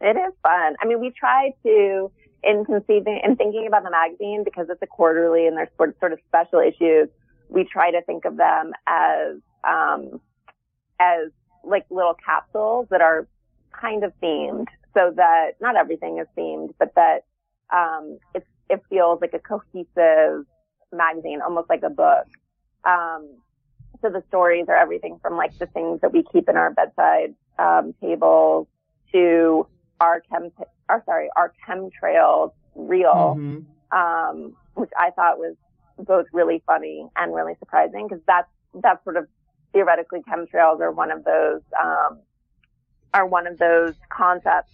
It 0.00 0.16
is 0.16 0.32
fun. 0.42 0.76
I 0.80 0.86
mean, 0.86 1.00
we 1.00 1.10
try 1.10 1.52
to, 1.64 2.10
in 2.42 2.64
conceiving 2.64 3.20
and 3.22 3.38
thinking 3.38 3.66
about 3.66 3.82
the 3.84 3.90
magazine, 3.90 4.42
because 4.44 4.68
it's 4.68 4.82
a 4.82 4.86
quarterly 4.86 5.46
and 5.46 5.56
there's 5.56 5.68
sort 5.76 5.98
sort 6.00 6.12
of 6.12 6.18
special 6.28 6.60
issues, 6.60 7.08
we 7.48 7.64
try 7.64 7.90
to 7.92 8.02
think 8.02 8.24
of 8.24 8.36
them 8.36 8.72
as, 8.86 9.36
um, 9.64 10.20
as 11.00 11.30
like 11.64 11.86
little 11.90 12.14
capsules 12.24 12.86
that 12.90 13.00
are 13.00 13.26
kind 13.72 14.04
of 14.04 14.12
themed 14.22 14.66
so 14.96 15.12
that 15.14 15.52
not 15.60 15.76
everything 15.76 16.18
is 16.18 16.26
themed, 16.38 16.70
but 16.78 16.94
that, 16.94 17.24
um, 17.72 18.18
it, 18.34 18.44
it 18.70 18.80
feels 18.88 19.20
like 19.20 19.34
a 19.34 19.38
cohesive 19.38 20.46
magazine, 20.92 21.40
almost 21.42 21.68
like 21.68 21.82
a 21.82 21.90
book. 21.90 22.26
Um, 22.84 23.28
so 24.00 24.08
the 24.10 24.22
stories 24.28 24.66
are 24.68 24.76
everything 24.76 25.18
from 25.20 25.36
like 25.36 25.58
the 25.58 25.66
things 25.66 26.00
that 26.00 26.12
we 26.12 26.24
keep 26.32 26.48
in 26.48 26.56
our 26.56 26.72
bedside, 26.72 27.34
um, 27.58 27.94
tables 28.00 28.66
to 29.12 29.66
our 30.00 30.22
chem, 30.30 30.50
or 30.88 31.02
sorry, 31.04 31.28
our 31.36 31.52
chemtrails 31.66 32.52
reel, 32.74 33.36
Mhm. 33.38 33.64
um, 33.92 34.56
which 34.74 34.90
I 34.98 35.10
thought 35.10 35.38
was 35.38 35.56
both 35.98 36.26
really 36.32 36.62
funny 36.66 37.06
and 37.16 37.34
really 37.34 37.54
surprising 37.58 38.06
because 38.08 38.22
that's, 38.26 38.48
that's 38.74 39.02
sort 39.04 39.16
of 39.16 39.26
theoretically 39.72 40.22
chemtrails 40.22 40.80
are 40.80 40.92
one 40.92 41.10
of 41.10 41.24
those, 41.24 41.62
um, 41.82 42.20
are 43.16 43.26
one 43.26 43.46
of 43.46 43.58
those 43.58 43.94
concepts. 44.10 44.72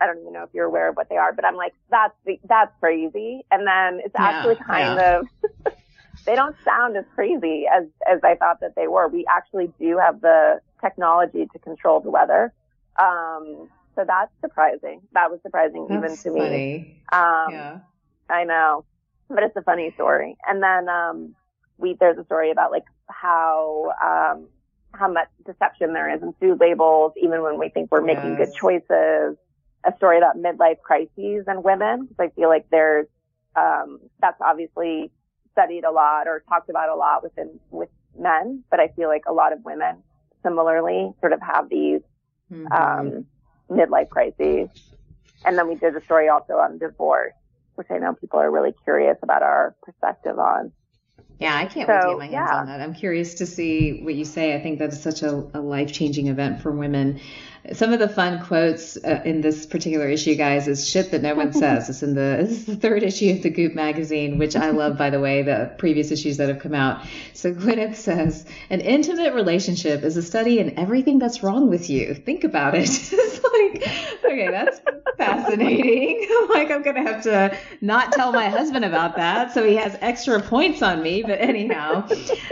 I 0.00 0.06
don't 0.06 0.18
even 0.20 0.32
know 0.32 0.42
if 0.42 0.50
you're 0.52 0.66
aware 0.66 0.88
of 0.88 0.96
what 0.96 1.08
they 1.08 1.16
are, 1.16 1.32
but 1.32 1.44
I'm 1.44 1.54
like, 1.56 1.74
that's 1.90 2.14
the, 2.26 2.38
that's 2.48 2.72
crazy. 2.80 3.44
And 3.52 3.66
then 3.66 4.00
it's 4.04 4.14
Yeah, 4.18 4.28
actually 4.28 4.56
kind 4.66 4.98
yeah. 4.98 5.18
of, 5.18 5.26
they 6.26 6.34
don't 6.34 6.56
sound 6.64 6.96
as 6.96 7.04
crazy 7.14 7.66
as, 7.72 7.84
as 8.10 8.20
I 8.24 8.34
thought 8.34 8.60
that 8.60 8.74
they 8.74 8.88
were. 8.88 9.08
We 9.08 9.24
actually 9.30 9.72
do 9.78 9.98
have 9.98 10.20
the 10.20 10.60
technology 10.80 11.46
to 11.52 11.58
control 11.60 12.00
the 12.00 12.10
weather. 12.10 12.52
Um, 12.98 13.68
so 13.94 14.04
that's 14.06 14.32
surprising. 14.40 15.02
That 15.12 15.30
was 15.30 15.40
surprising 15.42 15.86
even 15.90 16.00
That's 16.10 16.22
to 16.24 16.30
me. 16.32 17.02
Um, 17.12 17.52
yeah. 17.52 17.78
I 18.28 18.44
know, 18.44 18.84
but 19.28 19.44
it's 19.44 19.56
a 19.56 19.62
funny 19.62 19.92
story. 19.94 20.36
And 20.48 20.62
then, 20.62 20.88
um, 20.88 21.34
we, 21.78 21.96
there's 22.00 22.18
a 22.18 22.24
story 22.24 22.50
about 22.50 22.72
like 22.72 22.84
how, 23.08 23.92
um, 24.02 24.48
how 24.98 25.10
much 25.10 25.28
deception 25.46 25.92
there 25.92 26.12
is 26.14 26.22
in 26.22 26.32
food 26.40 26.60
labels, 26.60 27.12
even 27.16 27.42
when 27.42 27.58
we 27.58 27.68
think 27.68 27.90
we're 27.90 28.00
making 28.02 28.36
Yes. 28.38 28.48
good 28.48 28.54
choices. 28.60 29.36
A 29.86 29.94
story 29.96 30.16
about 30.18 30.36
midlife 30.36 30.80
crises 30.80 31.44
and 31.46 31.62
women, 31.62 32.06
because 32.06 32.16
I 32.18 32.28
feel 32.34 32.48
like 32.48 32.66
there's, 32.70 33.06
um, 33.56 34.00
that's 34.20 34.40
obviously 34.40 35.10
studied 35.52 35.84
a 35.84 35.90
lot 35.90 36.26
or 36.26 36.42
talked 36.48 36.70
about 36.70 36.88
a 36.88 36.94
lot 36.94 37.22
within, 37.22 37.60
with 37.70 37.90
men, 38.18 38.64
but 38.70 38.80
I 38.80 38.88
feel 38.88 39.08
like 39.08 39.24
a 39.28 39.32
lot 39.32 39.52
of 39.52 39.64
women 39.64 40.02
similarly 40.42 41.12
sort 41.20 41.32
of 41.32 41.40
have 41.42 41.68
these, 41.68 42.00
Mhm. 42.50 42.72
um, 42.72 43.26
midlife 43.70 44.08
crises. 44.08 44.68
And 45.44 45.58
then 45.58 45.68
we 45.68 45.74
did 45.74 45.94
a 45.96 46.02
story 46.04 46.28
also 46.28 46.54
on 46.54 46.78
divorce, 46.78 47.34
which 47.74 47.88
I 47.90 47.98
know 47.98 48.14
people 48.14 48.40
are 48.40 48.50
really 48.50 48.72
curious 48.84 49.18
about 49.22 49.42
our 49.42 49.74
perspective 49.82 50.38
on. 50.38 50.72
Yeah, 51.40 51.56
I 51.56 51.66
can't 51.66 51.88
wait 51.88 52.00
to 52.00 52.08
get 52.08 52.18
my 52.18 52.24
hands 52.26 52.32
yeah. 52.32 52.56
on 52.56 52.66
that. 52.66 52.80
I'm 52.80 52.94
curious 52.94 53.34
to 53.34 53.46
see 53.46 54.00
what 54.02 54.14
you 54.14 54.24
say. 54.24 54.54
I 54.54 54.62
think 54.62 54.78
that 54.78 54.92
is 54.92 55.02
such 55.02 55.22
a, 55.22 55.30
a 55.52 55.60
life 55.60 55.92
changing 55.92 56.28
event 56.28 56.62
for 56.62 56.70
women. 56.70 57.20
Some 57.72 57.92
of 57.92 57.98
the 57.98 58.08
fun 58.08 58.44
quotes 58.44 58.96
uh, 58.96 59.22
in 59.24 59.40
this 59.40 59.66
particular 59.66 60.08
issue, 60.08 60.36
guys, 60.36 60.68
is 60.68 60.88
shit 60.88 61.10
that 61.10 61.22
no 61.22 61.34
one 61.34 61.52
says. 61.64 61.90
It's 61.90 62.02
in 62.02 62.14
the, 62.14 62.38
this 62.40 62.50
is 62.50 62.66
the 62.66 62.76
third 62.76 63.02
issue 63.02 63.32
of 63.32 63.42
the 63.42 63.50
Goop 63.50 63.74
magazine, 63.74 64.38
which 64.38 64.54
I 64.54 64.70
love, 64.70 64.96
by 64.96 65.10
the 65.10 65.20
way, 65.20 65.42
the 65.42 65.74
previous 65.76 66.10
issues 66.12 66.36
that 66.36 66.48
have 66.48 66.60
come 66.60 66.74
out. 66.74 67.04
So 67.32 67.52
Gwyneth 67.52 67.96
says, 67.96 68.46
an 68.70 68.80
intimate 68.80 69.34
relationship 69.34 70.02
is 70.04 70.16
a 70.16 70.22
study 70.22 70.60
in 70.60 70.78
everything 70.78 71.18
that's 71.18 71.42
wrong 71.42 71.68
with 71.68 71.90
you. 71.90 72.14
Think 72.14 72.44
about 72.44 72.74
it. 72.74 72.88
it's 72.88 73.12
like, 73.12 74.22
okay, 74.24 74.50
that's 74.50 74.80
fascinating. 75.16 76.28
Like, 76.48 76.70
I'm 76.70 76.82
to 76.84 77.02
have 77.02 77.22
to 77.22 77.56
not 77.80 78.12
tell 78.12 78.32
my 78.32 78.48
husband 78.48 78.84
about 78.84 79.16
that. 79.16 79.52
So 79.52 79.64
he 79.64 79.76
has 79.76 79.96
extra 80.00 80.40
points 80.40 80.82
on 80.82 81.02
me. 81.02 81.22
But 81.22 81.40
anyhow, 81.40 82.06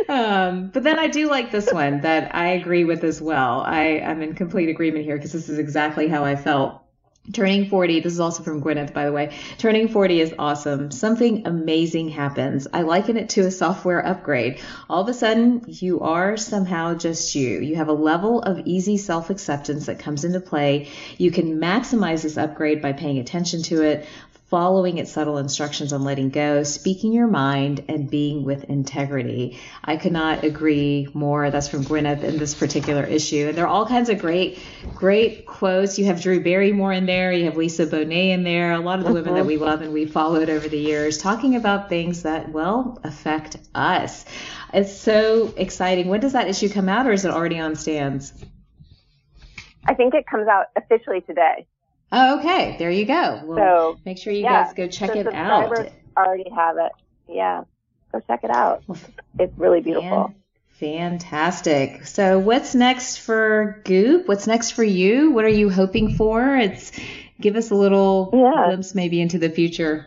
um, 0.08 0.68
but 0.68 0.82
then 0.82 0.98
I 0.98 1.08
do 1.08 1.28
like 1.28 1.50
this 1.50 1.72
one 1.72 2.00
that 2.00 2.34
I 2.34 2.48
agree 2.48 2.84
with 2.84 3.04
as 3.04 3.20
well. 3.20 3.60
I, 3.60 4.00
I'm 4.00 4.22
in 4.22 4.34
complete 4.34 4.68
agreement 4.68 5.04
here 5.04 5.16
because 5.16 5.32
this 5.32 5.48
is 5.48 5.58
exactly 5.58 6.08
how 6.08 6.24
I 6.24 6.36
felt. 6.36 6.81
Turning 7.32 7.68
40, 7.68 8.00
this 8.00 8.12
is 8.12 8.18
also 8.18 8.42
from 8.42 8.60
Gwyneth, 8.60 8.92
by 8.92 9.04
the 9.04 9.12
way. 9.12 9.32
Turning 9.56 9.86
40 9.86 10.20
is 10.20 10.34
awesome. 10.40 10.90
Something 10.90 11.46
amazing 11.46 12.08
happens. 12.08 12.66
I 12.72 12.82
liken 12.82 13.16
it 13.16 13.28
to 13.30 13.42
a 13.42 13.50
software 13.52 14.04
upgrade. 14.04 14.60
All 14.90 15.02
of 15.02 15.08
a 15.08 15.14
sudden, 15.14 15.62
you 15.68 16.00
are 16.00 16.36
somehow 16.36 16.94
just 16.94 17.32
you. 17.36 17.60
You 17.60 17.76
have 17.76 17.86
a 17.86 17.92
level 17.92 18.42
of 18.42 18.66
easy 18.66 18.96
self 18.96 19.30
acceptance 19.30 19.86
that 19.86 20.00
comes 20.00 20.24
into 20.24 20.40
play. 20.40 20.88
You 21.16 21.30
can 21.30 21.60
maximize 21.60 22.22
this 22.22 22.36
upgrade 22.36 22.82
by 22.82 22.92
paying 22.92 23.18
attention 23.18 23.62
to 23.64 23.82
it, 23.82 24.06
following 24.52 24.98
its 24.98 25.10
subtle 25.10 25.38
instructions 25.38 25.94
on 25.94 26.04
letting 26.04 26.28
go, 26.28 26.62
speaking 26.62 27.10
your 27.10 27.26
mind, 27.26 27.82
and 27.88 28.10
being 28.10 28.44
with 28.44 28.64
integrity. 28.64 29.58
I 29.82 29.96
could 29.96 30.12
not 30.12 30.44
agree 30.44 31.08
more. 31.14 31.50
That's 31.50 31.68
from 31.68 31.84
Gwyneth 31.86 32.22
in 32.22 32.36
this 32.36 32.54
particular 32.54 33.02
issue. 33.02 33.46
And 33.48 33.56
there 33.56 33.64
are 33.64 33.68
all 33.68 33.86
kinds 33.86 34.10
of 34.10 34.18
great, 34.18 34.58
great 34.94 35.46
quotes. 35.46 35.98
You 35.98 36.04
have 36.04 36.20
Drew 36.20 36.44
Barrymore 36.44 36.92
in 36.92 37.06
there. 37.06 37.32
You 37.32 37.46
have 37.46 37.56
Lisa 37.56 37.86
Bonet 37.86 38.34
in 38.34 38.44
there. 38.44 38.72
A 38.72 38.78
lot 38.78 38.98
of 38.98 39.06
the 39.06 39.14
women 39.14 39.36
that 39.36 39.46
we 39.46 39.56
love 39.56 39.80
and 39.80 39.94
we 39.94 40.04
followed 40.04 40.50
over 40.50 40.68
the 40.68 40.78
years 40.78 41.16
talking 41.16 41.56
about 41.56 41.88
things 41.88 42.24
that, 42.24 42.50
well, 42.52 43.00
affect 43.04 43.56
us. 43.74 44.26
It's 44.74 44.92
so 44.92 45.54
exciting. 45.56 46.08
When 46.08 46.20
does 46.20 46.34
that 46.34 46.48
issue 46.48 46.68
come 46.68 46.90
out 46.90 47.06
or 47.06 47.12
is 47.12 47.24
it 47.24 47.30
already 47.30 47.58
on 47.58 47.74
stands? 47.74 48.34
I 49.86 49.94
think 49.94 50.12
it 50.12 50.26
comes 50.26 50.46
out 50.46 50.66
officially 50.76 51.22
today. 51.22 51.66
Oh, 52.12 52.38
okay. 52.38 52.76
There 52.78 52.90
you 52.90 53.06
go. 53.06 53.40
Well, 53.44 53.56
So 53.94 54.00
make 54.04 54.18
sure 54.18 54.32
you 54.32 54.42
yeah, 54.42 54.64
guys 54.64 54.74
go 54.74 54.86
check 54.86 55.16
it 55.16 55.26
out. 55.26 55.90
already 56.16 56.50
have 56.54 56.76
it. 56.76 56.92
Yeah. 57.26 57.64
Go 58.12 58.20
check 58.20 58.44
it 58.44 58.50
out. 58.50 58.84
It's 59.38 59.58
really 59.58 59.80
beautiful. 59.80 60.34
Fantastic. 60.78 62.06
So, 62.06 62.38
what's 62.38 62.74
next 62.74 63.18
for 63.18 63.80
Goop? 63.84 64.28
What's 64.28 64.46
next 64.46 64.72
for 64.72 64.84
you? 64.84 65.30
What 65.30 65.44
are 65.44 65.48
you 65.48 65.70
hoping 65.70 66.16
for? 66.16 66.56
It's 66.56 66.92
give 67.40 67.56
us 67.56 67.70
a 67.70 67.74
little 67.74 68.30
yeah. 68.32 68.66
glimpse 68.66 68.94
maybe 68.94 69.20
into 69.20 69.38
the 69.38 69.48
future. 69.48 70.06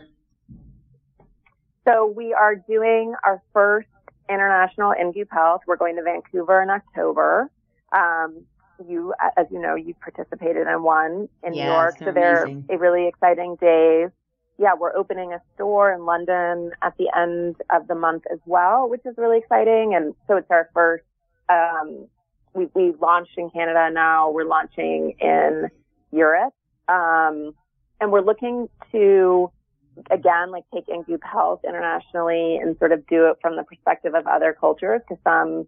So, 1.84 2.06
we 2.06 2.32
are 2.34 2.54
doing 2.54 3.14
our 3.24 3.42
first 3.52 3.88
international 4.28 4.92
in 4.92 5.12
Goop 5.12 5.28
Health. 5.32 5.62
We're 5.66 5.76
going 5.76 5.96
to 5.96 6.02
Vancouver 6.02 6.62
in 6.62 6.70
October. 6.70 7.50
Um, 7.92 8.44
you, 8.86 9.14
as 9.36 9.46
you 9.50 9.60
know, 9.60 9.74
you 9.74 9.94
participated 9.94 10.66
in 10.66 10.82
one 10.82 11.28
in 11.42 11.54
yes, 11.54 11.64
New 11.64 11.64
York, 11.64 11.98
so 11.98 12.12
they're 12.12 12.46
a 12.68 12.78
really 12.78 13.08
exciting 13.08 13.56
days 13.56 14.10
yeah, 14.58 14.74
we're 14.78 14.96
opening 14.96 15.32
a 15.32 15.40
store 15.54 15.92
in 15.92 16.04
London 16.06 16.72
at 16.82 16.96
the 16.98 17.10
end 17.16 17.56
of 17.70 17.88
the 17.88 17.94
month 17.94 18.24
as 18.32 18.38
well, 18.46 18.88
which 18.88 19.02
is 19.04 19.14
really 19.18 19.38
exciting. 19.38 19.94
And 19.94 20.14
so 20.26 20.36
it's 20.36 20.50
our 20.50 20.70
first, 20.72 21.04
um, 21.48 22.06
we, 22.54 22.68
we 22.74 22.94
launched 23.00 23.36
in 23.36 23.50
Canada 23.50 23.90
now. 23.92 24.30
We're 24.30 24.46
launching 24.46 25.14
in 25.20 25.68
Europe. 26.10 26.54
Um, 26.88 27.54
and 28.00 28.10
we're 28.12 28.22
looking 28.22 28.68
to, 28.92 29.50
again, 30.10 30.50
like 30.52 30.64
take 30.72 30.88
In 30.88 31.02
Goop 31.02 31.22
Health 31.22 31.60
internationally 31.64 32.56
and 32.56 32.78
sort 32.78 32.92
of 32.92 33.06
do 33.08 33.26
it 33.26 33.36
from 33.42 33.56
the 33.56 33.62
perspective 33.62 34.14
of 34.14 34.26
other 34.26 34.56
cultures 34.58 35.02
because 35.06 35.22
some 35.22 35.66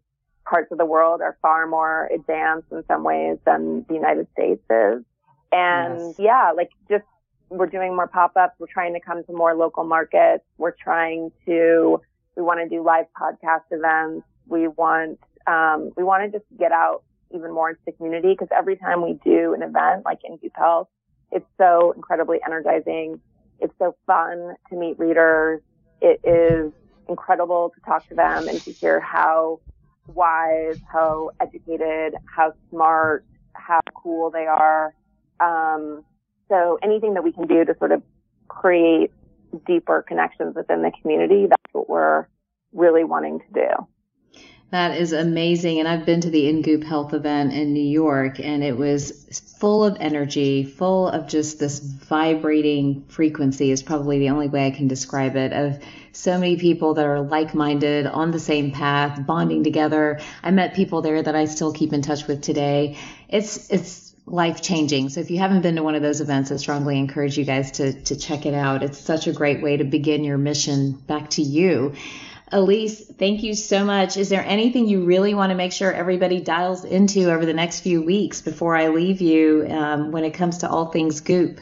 parts 0.49 0.73
of 0.73 0.79
the 0.79 0.87
world 0.87 1.21
are 1.21 1.37
far 1.43 1.67
more 1.67 2.09
advanced 2.15 2.69
in 2.73 2.83
some 2.87 3.05
ways 3.05 3.39
than 3.45 3.85
the 3.89 3.95
United 3.95 4.27
States 4.33 4.63
is. 4.71 5.05
And 5.53 5.99
yes. 6.01 6.15
yeah, 6.19 6.53
like 6.57 6.71
just 6.91 7.05
we're 7.51 7.67
doing 7.67 7.95
more 7.95 8.07
pop-ups. 8.07 8.55
We're 8.59 8.67
trying 8.67 8.95
to 8.95 9.01
come 9.01 9.25
to 9.25 9.33
more 9.33 9.55
local 9.55 9.85
markets. 9.85 10.45
We're 10.59 10.73
trying 10.73 11.33
to, 11.47 12.01
we 12.37 12.43
want 12.43 12.61
to 12.61 12.69
do 12.69 12.83
live 12.83 13.07
podcast 13.21 13.65
events. 13.71 14.27
We 14.47 14.69
want, 14.69 15.19
um, 15.47 15.93
we 15.97 16.05
want 16.05 16.31
to 16.31 16.39
just 16.39 16.49
get 16.59 16.73
out 16.73 17.05
even 17.35 17.53
more 17.53 17.71
into 17.71 17.81
the 17.87 17.93
community 17.93 18.29
because 18.33 18.49
every 18.57 18.77
time 18.77 19.03
we 19.03 19.19
do 19.25 19.55
an 19.55 19.63
event 19.63 20.05
like 20.05 20.19
in 20.25 20.37
Goop 20.37 20.53
Health, 20.55 20.89
it's 21.31 21.47
so 21.59 21.93
incredibly 21.93 22.39
energizing. 22.45 23.21
It's 23.61 23.75
so 23.79 23.97
fun 24.07 24.55
to 24.71 24.77
meet 24.77 24.99
readers. 24.99 25.61
It 26.01 26.21
is 26.25 26.73
incredible 27.09 27.73
to 27.75 27.81
talk 27.81 28.07
to 28.09 28.15
them 28.15 28.49
and 28.49 28.61
to 28.63 28.73
hear 28.73 29.01
how 29.01 29.61
wise, 30.09 30.81
how 30.91 31.31
educated, 31.41 32.15
how 32.25 32.53
smart, 32.71 33.25
how 33.53 33.81
cool 33.95 34.31
they 34.31 34.47
are. 34.47 34.95
Um, 35.41 36.05
so 36.49 36.79
anything 36.83 37.15
that 37.15 37.25
we 37.25 37.33
can 37.33 37.47
do 37.47 37.65
to 37.65 37.77
sort 37.79 37.93
of 37.93 38.03
create 38.49 39.13
deeper 39.67 40.03
connections 40.07 40.55
within 40.57 40.83
the 40.83 40.93
community, 41.03 41.47
that's 41.47 41.73
what 41.73 41.89
we're 41.89 42.27
really 42.73 43.05
wanting 43.05 43.41
to 43.41 43.47
do. 43.53 43.87
That 44.71 44.99
is 45.01 45.15
amazing. 45.15 45.79
And 45.79 45.89
I've 45.89 46.05
been 46.05 46.21
to 46.21 46.31
the 46.31 46.47
In 46.47 46.61
Goop 46.61 46.85
Health 46.85 47.15
event 47.15 47.55
in 47.55 47.73
New 47.73 47.81
York 47.81 48.39
and 48.39 48.63
it 48.63 48.77
was 48.77 49.27
full 49.59 49.83
of 49.83 49.97
energy, 49.99 50.63
full 50.65 51.09
of 51.09 51.27
just 51.27 51.59
this 51.59 51.79
vibrating 51.79 53.05
frequency 53.09 53.71
is 53.71 53.83
probably 53.83 54.19
the 54.19 54.29
only 54.29 54.49
way 54.49 54.67
I 54.67 54.71
can 54.71 54.87
describe 54.87 55.37
it 55.37 55.55
of 55.55 55.83
so 56.13 56.39
many 56.39 56.59
people 56.59 56.95
that 56.95 57.07
are 57.07 57.21
like-minded 57.23 58.07
on 58.07 58.31
the 58.31 58.39
same 58.39 58.71
path, 58.71 59.25
bonding 59.27 59.65
together. 59.65 60.21
I 60.43 60.51
met 60.51 60.75
people 60.75 61.01
there 61.01 61.23
that 61.23 61.35
I 61.35 61.47
still 61.47 61.73
keep 61.73 61.95
in 61.95 62.03
touch 62.03 62.27
with 62.27 62.43
today. 62.43 62.99
It's, 63.29 63.71
it's 63.71 64.15
life 64.27 64.61
changing. 64.61 65.09
So 65.09 65.21
if 65.21 65.31
you 65.31 65.39
haven't 65.39 65.63
been 65.63 65.77
to 65.77 65.83
one 65.83 65.95
of 65.95 66.03
those 66.03 66.21
events, 66.21 66.53
I 66.53 66.57
strongly 66.57 66.99
encourage 66.99 67.39
you 67.39 67.45
guys 67.45 67.71
to, 67.73 67.95
to 68.05 68.17
check 68.17 68.45
it 68.45 68.55
out. 68.55 68.83
It's 68.83 68.99
such 68.99 69.27
a 69.27 69.33
great 69.33 69.63
way 69.63 69.79
to 69.79 69.85
begin 69.85 70.25
your 70.25 70.39
mission 70.39 70.93
back 70.93 71.31
to 71.31 71.43
you. 71.43 71.95
Elise, 72.51 73.05
thank 73.05 73.43
you 73.43 73.55
so 73.55 73.85
much. 73.85 74.17
Is 74.17 74.29
there 74.29 74.45
anything 74.45 74.89
you 74.89 75.05
really 75.05 75.35
want 75.35 75.51
to 75.51 75.57
make 75.57 75.73
sure 75.73 75.93
everybody 75.93 76.41
dials 76.41 76.85
into 76.85 77.31
over 77.31 77.45
the 77.45 77.53
next 77.53 77.81
few 77.81 78.03
weeks 78.03 78.41
before 78.41 78.75
I 78.75 78.89
leave 78.89 79.21
you 79.21 79.67
um, 79.69 80.13
when 80.13 80.25
it 80.25 80.33
comes 80.33 80.59
to 80.59 80.69
all 80.69 80.87
things 80.87 81.21
Goop? 81.21 81.61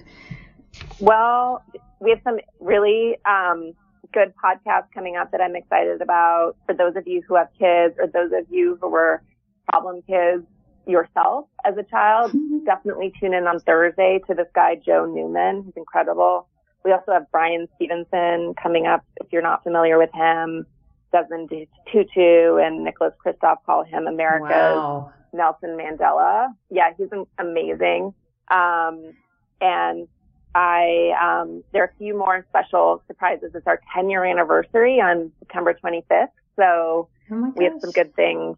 Well, 1.00 1.64
we 2.00 2.10
have 2.10 2.20
some 2.22 2.38
really 2.60 3.16
um, 3.24 3.72
good 4.12 4.32
podcasts 4.42 4.92
coming 4.94 5.16
up 5.16 5.32
that 5.32 5.40
I'm 5.40 5.56
excited 5.56 6.00
about 6.00 6.56
for 6.66 6.74
those 6.74 6.94
of 6.96 7.06
you 7.06 7.22
who 7.26 7.34
have 7.34 7.48
kids 7.58 7.96
or 7.98 8.06
those 8.06 8.32
of 8.32 8.46
you 8.50 8.78
who 8.80 8.88
were 8.88 9.22
problem 9.70 10.02
kids 10.02 10.44
yourself 10.86 11.46
as 11.64 11.76
a 11.76 11.82
child, 11.82 12.30
mm-hmm. 12.30 12.64
definitely 12.64 13.12
tune 13.18 13.34
in 13.34 13.46
on 13.46 13.58
Thursday 13.60 14.20
to 14.28 14.34
this 14.34 14.46
guy, 14.54 14.76
Joe 14.76 15.04
Newman. 15.04 15.64
He's 15.64 15.74
incredible. 15.76 16.48
We 16.84 16.92
also 16.92 17.12
have 17.12 17.30
Bryan 17.32 17.66
Stevenson 17.74 18.54
coming 18.62 18.86
up. 18.86 19.04
If 19.16 19.32
you're 19.32 19.42
not 19.42 19.64
familiar 19.64 19.98
with 19.98 20.10
him, 20.14 20.64
Desmond 21.12 21.50
Tutu 21.92 22.56
and 22.56 22.84
Nicholas 22.84 23.14
Kristof 23.24 23.58
call 23.64 23.84
him 23.84 24.06
America's 24.06 24.50
wow. 24.50 25.12
Nelson 25.32 25.76
Mandela. 25.76 26.48
Yeah, 26.70 26.90
he's 26.96 27.08
amazing. 27.38 28.14
Um, 28.50 29.12
and 29.60 30.08
I, 30.54 31.12
um, 31.20 31.62
there 31.72 31.82
are 31.82 31.92
a 31.94 31.98
few 31.98 32.16
more 32.16 32.44
special 32.48 33.02
surprises. 33.06 33.52
It's 33.54 33.66
our 33.66 33.80
10 33.94 34.10
year 34.10 34.24
anniversary 34.24 35.00
on 35.00 35.32
September 35.40 35.74
25th. 35.74 36.28
So 36.56 37.08
oh 37.30 37.52
we 37.56 37.64
have 37.64 37.74
some 37.80 37.90
good 37.90 38.14
things 38.14 38.56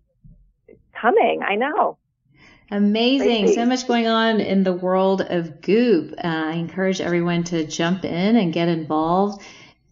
coming. 1.00 1.42
I 1.42 1.56
know. 1.56 1.98
Amazing. 2.70 3.44
Crazy. 3.46 3.54
So 3.54 3.64
much 3.64 3.88
going 3.88 4.06
on 4.06 4.40
in 4.40 4.62
the 4.62 4.74
world 4.74 5.22
of 5.22 5.62
Goop. 5.62 6.12
Uh, 6.12 6.26
I 6.26 6.52
encourage 6.52 7.00
everyone 7.00 7.44
to 7.44 7.66
jump 7.66 8.04
in 8.04 8.36
and 8.36 8.52
get 8.52 8.68
involved. 8.68 9.42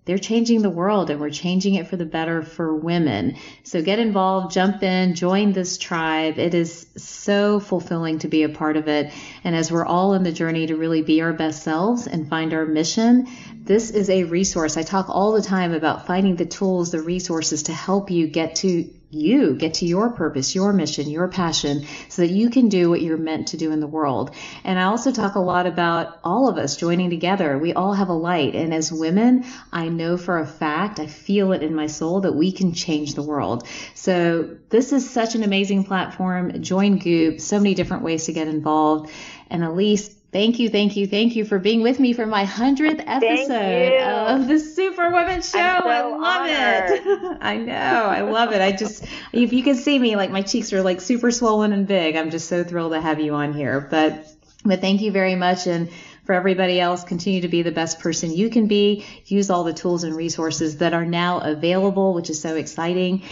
They're 0.07 0.19
changing 0.19 0.63
the 0.63 0.71
world 0.71 1.11
and 1.11 1.21
we're 1.21 1.31
changing 1.31 1.75
it 1.75 1.89
for 1.89 1.97
the 1.97 2.07
better 2.07 2.43
for 2.43 2.75
women. 2.75 3.37
So 3.65 3.83
get 3.83 3.99
involved, 3.99 4.55
jump 4.55 4.85
in, 4.85 5.17
join 5.17 5.53
this 5.53 5.79
tribe. 5.79 6.39
It 6.39 6.55
is 6.55 6.87
so 6.97 7.59
fulfilling 7.59 8.21
to 8.21 8.29
be 8.29 8.45
a 8.45 8.49
part 8.49 8.77
of 8.77 8.87
it. 8.87 9.13
And 9.43 9.57
as 9.57 9.71
we're 9.71 9.85
all 9.85 10.15
in 10.15 10.23
the 10.23 10.31
journey 10.31 10.69
to 10.69 10.77
really 10.77 11.03
be 11.03 11.23
our 11.23 11.33
best 11.33 11.65
selves 11.65 12.07
and 12.07 12.31
find 12.31 12.55
our 12.55 12.65
mission, 12.65 13.27
this 13.65 13.91
is 13.91 14.09
a 14.09 14.23
resource. 14.23 14.77
I 14.77 14.85
talk 14.85 15.09
all 15.09 15.33
the 15.33 15.43
time 15.43 15.75
about 15.75 16.07
finding 16.07 16.37
the 16.37 16.47
tools, 16.47 16.93
the 16.93 17.03
resources 17.03 17.65
to 17.65 17.73
help 17.73 18.09
you 18.13 18.29
get 18.29 18.55
to 18.57 18.89
you 19.11 19.55
get 19.55 19.75
to 19.75 19.87
your 19.87 20.11
purpose, 20.11 20.55
your 20.55 20.73
mission, 20.73 21.09
your 21.09 21.29
passion, 21.29 21.87
so 22.09 22.23
that 22.23 22.31
you 22.31 22.51
can 22.51 22.69
do 22.69 22.91
what 22.91 23.01
you're 23.01 23.17
meant 23.17 23.49
to 23.49 23.57
do 23.57 23.71
in 23.71 23.81
the 23.81 23.87
world. 23.87 24.35
And 24.65 24.79
I 24.79 24.85
also 24.85 25.13
talk 25.13 25.37
a 25.37 25.41
lot 25.41 25.67
about 25.67 26.19
all 26.25 26.49
of 26.49 26.59
us 26.59 26.77
joining 26.77 27.11
together. 27.11 27.57
We 27.57 27.73
all 27.73 27.95
have 27.95 28.09
a 28.09 28.15
light. 28.15 28.55
And 28.55 28.75
as 28.75 28.93
women, 28.93 29.45
I 29.73 29.89
know 29.89 30.17
for 30.17 30.39
a 30.39 30.47
fact, 30.47 30.99
I 30.99 31.07
feel 31.07 31.53
it 31.53 31.63
in 31.63 31.75
my 31.75 31.87
soul 31.87 32.23
that 32.23 32.35
we 32.35 32.53
can 32.53 32.73
change 32.73 33.15
the 33.15 33.23
world. 33.23 33.67
So 33.95 34.57
this 34.71 34.93
is 34.93 35.09
such 35.09 35.35
an 35.35 35.45
amazing 35.45 35.85
platform. 35.85 36.63
Join 36.63 36.99
Goop, 36.99 37.41
so 37.41 37.59
many 37.59 37.75
different 37.75 38.03
ways 38.03 38.27
to 38.27 38.33
get 38.33 38.49
involved. 38.49 39.11
And 39.49 39.63
Elise, 39.63 40.15
Thank 40.37 40.59
you, 40.59 40.69
thank 40.69 40.97
you, 40.97 41.07
thank 41.07 41.35
you 41.35 41.47
for 41.47 41.59
being 41.59 41.81
with 41.81 41.99
me 41.99 42.13
for 42.13 42.27
my 42.27 42.45
hundredth 42.45 43.03
episode 43.07 44.03
of 44.03 44.47
the 44.47 44.61
Superwoman 44.61 45.41
Show. 45.41 45.53
So 45.53 45.59
I 45.59 46.03
love 46.03 46.21
honored. 46.21 46.91
it. 46.91 47.39
I 47.41 47.57
know, 47.57 47.73
I 47.73 48.21
love 48.21 48.53
it. 48.53 48.61
I 48.61 48.73
just, 48.73 49.07
if 49.33 49.55
you 49.55 49.63
can 49.63 49.77
see 49.77 49.99
me, 49.99 50.15
like 50.15 50.31
my 50.31 50.43
cheeks 50.43 50.75
are 50.75 50.83
like 50.83 51.01
super 51.01 51.31
swollen 51.31 51.73
and 51.73 51.87
big. 51.87 52.17
I'm 52.17 52.29
just 52.29 52.51
so 52.51 52.65
thrilled 52.65 52.93
to 52.93 53.01
have 53.01 53.19
you 53.19 53.33
on 53.33 53.55
here. 53.55 53.81
But, 53.81 54.29
but 54.63 54.83
thank 54.83 55.01
you 55.01 55.11
very 55.11 55.37
much. 55.37 55.67
And 55.67 55.89
for 56.25 56.35
everybody 56.35 56.79
else, 56.81 57.03
continue 57.03 57.41
to 57.41 57.49
be 57.49 57.63
the 57.63 57.73
best 57.73 58.01
person 58.01 58.31
you 58.31 58.51
can 58.51 58.67
be. 58.67 59.07
Use 59.25 59.49
all 59.49 59.65
the 59.65 59.73
tools 59.73 60.05
and 60.05 60.15
resources 60.15 60.77
that 60.77 60.93
are 60.93 61.07
now 61.07 61.39
available, 61.39 62.13
which 62.13 62.29
is 62.29 62.43
so 62.43 62.57
exciting. 62.57 63.23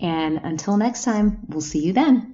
And 0.00 0.40
until 0.42 0.78
next 0.78 1.04
time, 1.04 1.40
we'll 1.46 1.60
see 1.60 1.80
you 1.80 1.92
then. 1.92 2.33